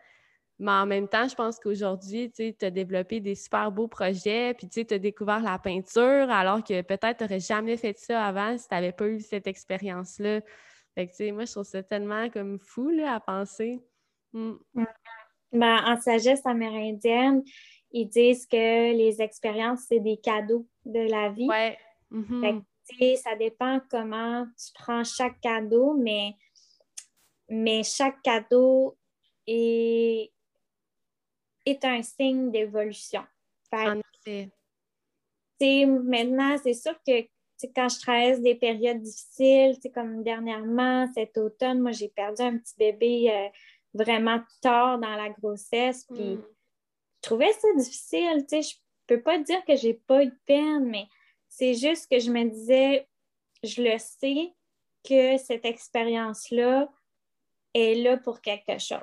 Mais 0.60 0.72
en 0.72 0.86
même 0.86 1.08
temps, 1.08 1.28
je 1.28 1.36
pense 1.36 1.58
qu'aujourd'hui, 1.58 2.32
tu 2.32 2.54
as 2.62 2.70
développé 2.70 3.22
des 3.22 3.36
super 3.36 3.72
beaux 3.72 3.88
projets, 3.88 4.54
puis 4.54 4.68
tu 4.68 4.86
as 4.94 5.00
découvert 5.00 5.42
la 5.42 5.58
peinture, 5.58 6.30
alors 6.30 6.62
que 6.62 6.82
peut-être 6.82 7.18
tu 7.18 7.24
n'aurais 7.24 7.40
jamais 7.40 7.78
fait 7.78 7.98
ça 7.98 8.26
avant 8.26 8.58
si 8.58 8.68
tu 8.68 8.74
n'avais 8.76 8.92
pas 8.92 9.08
eu 9.08 9.22
cette 9.22 9.48
expérience-là. 9.48 10.42
Fait 10.96 11.08
que, 11.08 11.32
moi, 11.32 11.46
je 11.46 11.52
trouve 11.54 11.64
ça 11.64 11.82
tellement 11.82 12.30
comme 12.30 12.60
fou 12.60 12.92
à 13.08 13.22
penser. 13.22 13.80
Mm. 14.34 14.56
Ben, 15.54 15.84
en 15.86 16.00
sagesse 16.00 16.46
amérindienne, 16.46 17.42
ils 17.92 18.08
disent 18.08 18.46
que 18.46 18.94
les 18.94 19.22
expériences, 19.22 19.86
c'est 19.88 20.02
des 20.02 20.18
cadeaux 20.18 20.68
de 20.84 21.10
la 21.10 21.30
vie. 21.30 21.48
Ouais. 21.48 21.78
Mm-hmm. 22.12 23.16
ça 23.16 23.36
dépend 23.36 23.80
comment 23.90 24.46
tu 24.58 24.74
prends 24.74 25.06
chaque 25.06 25.40
cadeau, 25.40 25.94
mais, 25.94 26.34
mais 27.48 27.84
chaque 27.84 28.22
cadeau 28.22 28.98
est, 29.48 30.32
est 31.72 31.86
un 31.86 32.02
signe 32.02 32.52
d'évolution. 32.52 33.24
En 33.72 34.02
effet. 34.26 34.50
Maintenant, 35.86 36.58
c'est 36.64 36.74
sûr 36.74 36.96
que 37.06 37.28
quand 37.76 37.90
je 37.90 38.00
traverse 38.00 38.40
des 38.40 38.56
périodes 38.56 39.02
difficiles, 39.02 39.78
comme 39.94 40.24
dernièrement, 40.24 41.08
cet 41.14 41.38
automne, 41.38 41.82
moi, 41.82 41.92
j'ai 41.92 42.08
perdu 42.08 42.42
un 42.42 42.58
petit 42.58 42.76
bébé. 42.78 43.32
Euh, 43.32 43.50
vraiment 43.94 44.42
tard 44.62 45.00
dans 45.00 45.16
la 45.16 45.30
grossesse. 45.30 46.06
Puis 46.06 46.36
mm. 46.36 46.42
je 46.42 47.22
trouvais 47.22 47.54
ça 47.54 47.68
difficile. 47.76 48.46
Je 48.52 48.76
peux 49.08 49.22
pas 49.22 49.40
dire 49.40 49.64
que 49.66 49.76
j'ai 49.76 49.94
pas 49.94 50.24
eu 50.24 50.28
de 50.28 50.40
peine, 50.46 50.86
mais 50.86 51.08
c'est 51.48 51.74
juste 51.74 52.10
que 52.10 52.20
je 52.20 52.32
me 52.32 52.44
disais, 52.46 53.08
je 53.64 53.82
le 53.82 53.98
sais 53.98 54.54
que 55.08 55.38
cette 55.38 55.66
expérience-là 55.66 56.92
est 57.74 57.96
là 57.96 58.18
pour 58.18 58.42
quelque 58.42 58.80
chose. 58.80 59.00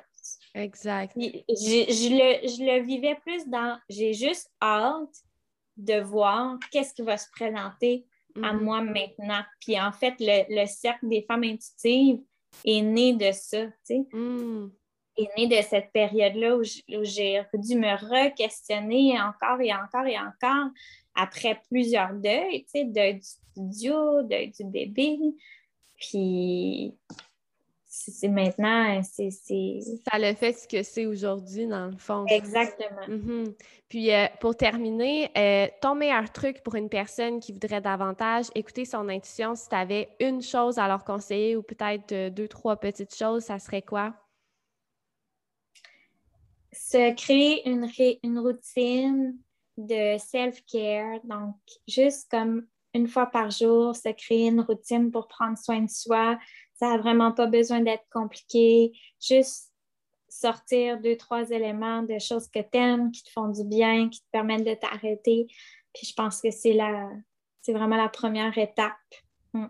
Exact. 0.57 1.13
Je, 1.15 2.09
le, 2.09 2.47
je 2.47 2.63
le 2.63 2.85
vivais 2.85 3.15
plus 3.15 3.47
dans 3.47 3.77
j'ai 3.89 4.13
juste 4.13 4.51
hâte 4.61 5.23
de 5.77 5.99
voir 6.01 6.57
qu'est-ce 6.71 6.93
qui 6.93 7.03
va 7.03 7.17
se 7.17 7.29
présenter 7.31 8.05
à 8.35 8.53
mm-hmm. 8.53 8.59
moi 8.59 8.81
maintenant. 8.81 9.43
Puis 9.61 9.79
en 9.79 9.91
fait, 9.91 10.15
le, 10.19 10.61
le 10.61 10.65
cercle 10.67 11.07
des 11.07 11.23
femmes 11.23 11.43
intuitives, 11.43 12.19
est 12.65 12.81
né 12.81 13.13
de 13.13 13.31
ça, 13.31 13.65
tu 13.65 13.73
sais. 13.83 14.07
Hmm. 14.11 14.69
Est 15.17 15.29
né 15.35 15.47
de 15.47 15.61
cette 15.63 15.91
période-là 15.91 16.57
où 16.57 16.63
j'ai 16.63 17.41
dû 17.55 17.75
me 17.75 17.95
re-questionner 17.95 19.19
encore 19.19 19.59
et 19.61 19.73
encore 19.73 20.05
et 20.05 20.17
encore 20.19 20.69
après 21.15 21.59
plusieurs 21.71 22.13
deuils, 22.13 22.65
tu 22.65 22.81
sais, 22.81 22.83
deuil 22.85 23.15
du 23.15 23.25
studio, 23.25 24.21
deuil 24.21 24.51
du 24.51 24.63
bébé. 24.65 25.17
Puis 25.95 26.93
c'est 27.97 28.27
maintenant, 28.27 29.01
c'est. 29.03 29.31
Ça 29.31 30.19
le 30.19 30.33
fait 30.35 30.53
ce 30.53 30.67
que 30.67 30.83
c'est 30.83 31.05
aujourd'hui, 31.05 31.65
dans 31.67 31.87
le 31.87 31.97
fond. 31.97 32.25
Exactement. 32.27 33.07
Mm-hmm. 33.07 33.55
Puis, 33.89 34.13
euh, 34.13 34.27
pour 34.39 34.55
terminer, 34.55 35.31
euh, 35.37 35.67
ton 35.81 35.95
meilleur 35.95 36.31
truc 36.31 36.61
pour 36.61 36.75
une 36.75 36.89
personne 36.89 37.39
qui 37.39 37.51
voudrait 37.53 37.81
davantage 37.81 38.47
écouter 38.53 38.85
son 38.85 39.09
intuition, 39.09 39.55
si 39.55 39.69
tu 39.69 39.75
avais 39.75 40.09
une 40.19 40.41
chose 40.41 40.77
à 40.77 40.87
leur 40.87 41.03
conseiller 41.03 41.55
ou 41.55 41.63
peut-être 41.63 42.11
euh, 42.11 42.29
deux, 42.29 42.47
trois 42.47 42.75
petites 42.77 43.15
choses, 43.15 43.43
ça 43.45 43.59
serait 43.59 43.81
quoi? 43.81 44.13
Se 46.71 47.13
créer 47.15 47.67
une, 47.67 47.89
une 48.23 48.39
routine 48.39 49.37
de 49.77 50.17
self-care. 50.17 51.19
Donc, 51.23 51.55
juste 51.87 52.29
comme 52.29 52.67
une 52.93 53.07
fois 53.07 53.27
par 53.27 53.51
jour, 53.51 53.95
se 53.95 54.09
créer 54.09 54.47
une 54.47 54.61
routine 54.61 55.11
pour 55.11 55.27
prendre 55.27 55.57
soin 55.57 55.81
de 55.81 55.89
soi, 55.89 56.37
ça 56.79 56.89
n'a 56.89 56.97
vraiment 56.97 57.31
pas 57.31 57.47
besoin 57.47 57.81
d'être 57.81 58.05
compliqué. 58.11 58.91
Juste 59.19 59.71
sortir 60.29 60.99
deux, 61.01 61.17
trois 61.17 61.49
éléments 61.49 62.03
de 62.03 62.19
choses 62.19 62.47
que 62.47 62.59
tu 62.59 62.77
aimes, 62.77 63.11
qui 63.11 63.23
te 63.23 63.31
font 63.31 63.49
du 63.49 63.63
bien, 63.63 64.09
qui 64.09 64.21
te 64.21 64.27
permettent 64.31 64.65
de 64.65 64.73
t'arrêter. 64.73 65.47
Puis 65.93 66.07
je 66.07 66.13
pense 66.13 66.41
que 66.41 66.51
c'est 66.51 66.73
la 66.73 67.09
c'est 67.61 67.73
vraiment 67.73 67.97
la 67.97 68.07
première 68.07 68.57
étape. 68.57 68.93
Mm. 69.53 69.65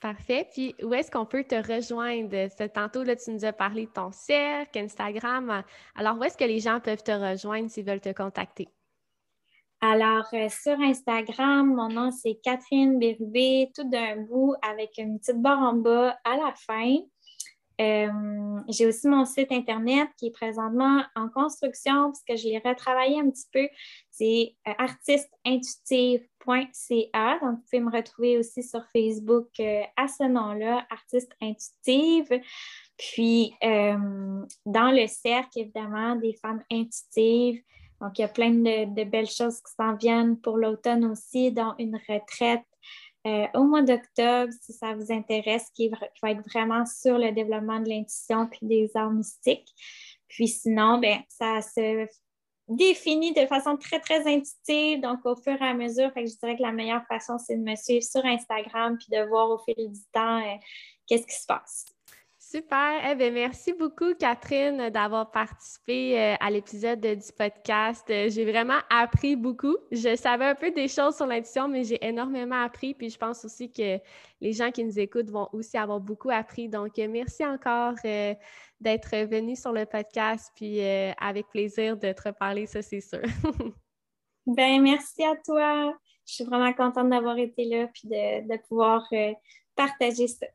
Parfait. 0.00 0.48
Puis 0.52 0.74
où 0.82 0.92
est-ce 0.92 1.10
qu'on 1.10 1.26
peut 1.26 1.44
te 1.44 1.54
rejoindre? 1.54 2.48
Tantôt, 2.68 3.02
là, 3.02 3.16
tu 3.16 3.30
nous 3.30 3.44
as 3.44 3.52
parlé 3.52 3.86
de 3.86 3.90
ton 3.90 4.12
cercle, 4.12 4.78
Instagram. 4.78 5.64
Alors, 5.96 6.18
où 6.18 6.24
est-ce 6.24 6.36
que 6.36 6.44
les 6.44 6.60
gens 6.60 6.78
peuvent 6.78 7.02
te 7.02 7.10
rejoindre 7.10 7.70
s'ils 7.70 7.84
veulent 7.84 8.00
te 8.00 8.12
contacter? 8.12 8.68
Alors, 9.80 10.26
euh, 10.32 10.48
sur 10.48 10.80
Instagram, 10.80 11.72
mon 11.72 11.88
nom, 11.88 12.10
c'est 12.10 12.40
Catherine 12.42 12.98
Bérubé, 12.98 13.70
tout 13.76 13.88
d'un 13.88 14.16
bout 14.16 14.56
avec 14.60 14.98
une 14.98 15.20
petite 15.20 15.40
barre 15.40 15.60
en 15.60 15.74
bas 15.74 16.18
à 16.24 16.36
la 16.36 16.52
fin. 16.56 16.96
Euh, 17.80 18.58
j'ai 18.68 18.86
aussi 18.86 19.06
mon 19.06 19.24
site 19.24 19.52
Internet 19.52 20.08
qui 20.18 20.26
est 20.26 20.32
présentement 20.32 21.04
en 21.14 21.28
construction 21.28 22.06
parce 22.06 22.24
que 22.24 22.34
je 22.34 22.48
l'ai 22.48 22.58
retravaillé 22.58 23.20
un 23.20 23.30
petit 23.30 23.46
peu. 23.52 23.68
C'est 24.10 24.56
euh, 24.66 24.72
artisteintuitive.ca. 24.78 27.38
Donc, 27.40 27.58
vous 27.58 27.62
pouvez 27.70 27.80
me 27.80 27.92
retrouver 27.92 28.36
aussi 28.36 28.64
sur 28.64 28.84
Facebook 28.92 29.60
à 29.60 30.08
ce 30.08 30.24
nom-là, 30.24 30.88
Artiste 30.90 31.30
Intuitive. 31.40 32.40
Puis, 32.96 33.54
dans 33.62 34.90
le 34.90 35.06
cercle, 35.06 35.60
évidemment, 35.60 36.16
des 36.16 36.32
femmes 36.32 36.64
intuitives, 36.68 37.62
donc, 38.00 38.18
il 38.18 38.22
y 38.22 38.24
a 38.24 38.28
plein 38.28 38.50
de, 38.50 39.04
belles 39.04 39.30
choses 39.30 39.60
qui 39.60 39.72
s'en 39.76 39.94
viennent 39.96 40.38
pour 40.40 40.56
l'automne 40.56 41.04
aussi, 41.04 41.50
dont 41.50 41.74
une 41.78 41.96
retraite 42.08 42.62
euh, 43.26 43.46
au 43.54 43.64
mois 43.64 43.82
d'octobre, 43.82 44.52
si 44.62 44.72
ça 44.72 44.94
vous 44.94 45.12
intéresse, 45.12 45.66
qui, 45.74 45.90
va 46.22 46.30
être 46.30 46.42
vraiment 46.48 46.86
sur 46.86 47.18
le 47.18 47.32
développement 47.32 47.80
de 47.80 47.88
l'intuition 47.88 48.46
puis 48.46 48.60
des 48.62 48.90
arts 48.94 49.10
mystiques. 49.10 49.68
Puis 50.28 50.48
sinon, 50.48 50.98
ben, 50.98 51.18
ça 51.28 51.60
se 51.60 52.06
définit 52.68 53.32
de 53.32 53.46
façon 53.46 53.76
très, 53.76 53.98
très 53.98 54.20
intuitive, 54.20 55.00
donc 55.00 55.24
au 55.24 55.34
fur 55.34 55.60
et 55.60 55.66
à 55.66 55.74
mesure. 55.74 56.12
Fait 56.12 56.24
que 56.24 56.30
je 56.30 56.36
dirais 56.36 56.56
que 56.56 56.62
la 56.62 56.72
meilleure 56.72 57.04
façon, 57.06 57.38
c'est 57.38 57.56
de 57.56 57.62
me 57.62 57.74
suivre 57.74 58.04
sur 58.04 58.24
Instagram 58.24 58.96
puis 58.96 59.08
de 59.10 59.26
voir 59.26 59.50
au 59.50 59.58
fil 59.58 59.74
du 59.90 60.00
temps 60.12 60.38
euh, 60.38 60.56
qu'est-ce 61.06 61.26
qui 61.26 61.40
se 61.40 61.46
passe. 61.46 61.86
Super. 62.50 63.02
Eh 63.06 63.14
bien, 63.14 63.30
merci 63.30 63.74
beaucoup, 63.74 64.14
Catherine, 64.14 64.88
d'avoir 64.88 65.30
participé 65.30 66.18
euh, 66.18 66.34
à 66.40 66.50
l'épisode 66.50 66.98
du 66.98 67.32
podcast. 67.36 68.08
Euh, 68.08 68.30
j'ai 68.30 68.50
vraiment 68.50 68.78
appris 68.88 69.36
beaucoup. 69.36 69.76
Je 69.92 70.16
savais 70.16 70.46
un 70.46 70.54
peu 70.54 70.70
des 70.70 70.88
choses 70.88 71.14
sur 71.14 71.26
l'intuition, 71.26 71.68
mais 71.68 71.84
j'ai 71.84 72.02
énormément 72.02 72.62
appris. 72.62 72.94
Puis 72.94 73.10
je 73.10 73.18
pense 73.18 73.44
aussi 73.44 73.70
que 73.70 73.98
les 74.40 74.52
gens 74.54 74.70
qui 74.70 74.82
nous 74.82 74.98
écoutent 74.98 75.28
vont 75.28 75.50
aussi 75.52 75.76
avoir 75.76 76.00
beaucoup 76.00 76.30
appris. 76.30 76.70
Donc, 76.70 76.98
euh, 76.98 77.06
merci 77.06 77.44
encore 77.44 77.96
d'être 78.80 79.26
venu 79.26 79.54
sur 79.54 79.72
le 79.72 79.84
podcast. 79.84 80.50
Puis 80.56 80.80
avec 80.80 81.48
plaisir 81.48 81.98
de 81.98 82.12
te 82.12 82.28
reparler, 82.28 82.64
ça, 82.64 82.80
c'est 82.80 83.02
sûr. 83.02 83.20
ben, 84.46 84.80
merci 84.80 85.22
à 85.22 85.36
toi. 85.44 85.92
Je 86.26 86.32
suis 86.32 86.44
vraiment 86.44 86.72
contente 86.72 87.10
d'avoir 87.10 87.36
été 87.36 87.66
là 87.66 87.88
puis 87.88 88.08
de, 88.08 88.48
de 88.48 88.58
pouvoir 88.68 89.06
partager 89.76 90.28
ça. 90.28 90.46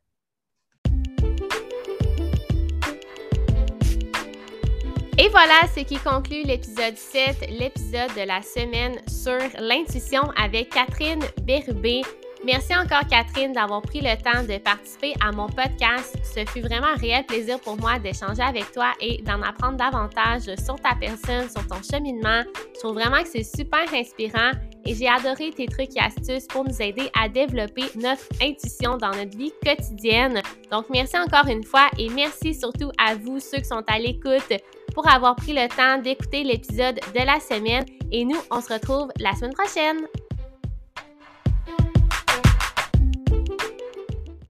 Voilà 5.34 5.62
ce 5.76 5.80
qui 5.80 5.98
conclut 5.98 6.44
l'épisode 6.44 6.96
7, 6.96 7.50
l'épisode 7.50 8.14
de 8.16 8.28
la 8.28 8.44
semaine 8.44 9.02
sur 9.08 9.40
l'intuition 9.60 10.22
avec 10.38 10.70
Catherine 10.70 11.24
Bérubé. 11.42 12.04
Merci 12.46 12.76
encore 12.76 13.08
Catherine 13.10 13.52
d'avoir 13.52 13.82
pris 13.82 14.02
le 14.02 14.16
temps 14.22 14.44
de 14.44 14.60
participer 14.60 15.16
à 15.26 15.32
mon 15.32 15.48
podcast. 15.48 16.16
Ce 16.24 16.46
fut 16.52 16.62
vraiment 16.62 16.86
un 16.86 16.98
réel 16.98 17.26
plaisir 17.26 17.60
pour 17.60 17.78
moi 17.78 17.98
d'échanger 17.98 18.44
avec 18.44 18.72
toi 18.74 18.92
et 19.02 19.24
d'en 19.24 19.42
apprendre 19.42 19.78
davantage 19.78 20.44
sur 20.64 20.76
ta 20.76 20.94
personne, 20.94 21.50
sur 21.50 21.66
ton 21.66 21.82
cheminement. 21.82 22.44
Je 22.76 22.80
trouve 22.82 22.94
vraiment 22.94 23.24
que 23.24 23.30
c'est 23.30 23.44
super 23.44 23.92
inspirant 23.92 24.52
et 24.86 24.94
j'ai 24.94 25.08
adoré 25.08 25.50
tes 25.50 25.66
trucs 25.66 25.96
et 25.96 26.00
astuces 26.00 26.46
pour 26.46 26.64
nous 26.64 26.80
aider 26.80 27.10
à 27.20 27.28
développer 27.28 27.86
notre 27.96 28.28
intuition 28.40 28.98
dans 28.98 29.12
notre 29.12 29.36
vie 29.36 29.54
quotidienne. 29.66 30.44
Donc 30.70 30.86
merci 30.92 31.18
encore 31.18 31.48
une 31.48 31.64
fois 31.64 31.90
et 31.98 32.10
merci 32.10 32.54
surtout 32.54 32.92
à 33.04 33.16
vous 33.16 33.40
ceux 33.40 33.58
qui 33.58 33.66
sont 33.66 33.84
à 33.88 33.98
l'écoute 33.98 34.54
pour 34.94 35.08
avoir 35.08 35.36
pris 35.36 35.54
le 35.54 35.68
temps 35.68 36.02
d'écouter 36.02 36.44
l'épisode 36.44 37.00
de 37.14 37.26
la 37.26 37.40
semaine 37.40 37.86
et 38.12 38.26
nous 38.26 38.40
on 38.52 38.62
se 38.62 38.74
retrouve 38.74 39.12
la 39.20 39.34
semaine 39.34 39.54
prochaine. 39.54 40.08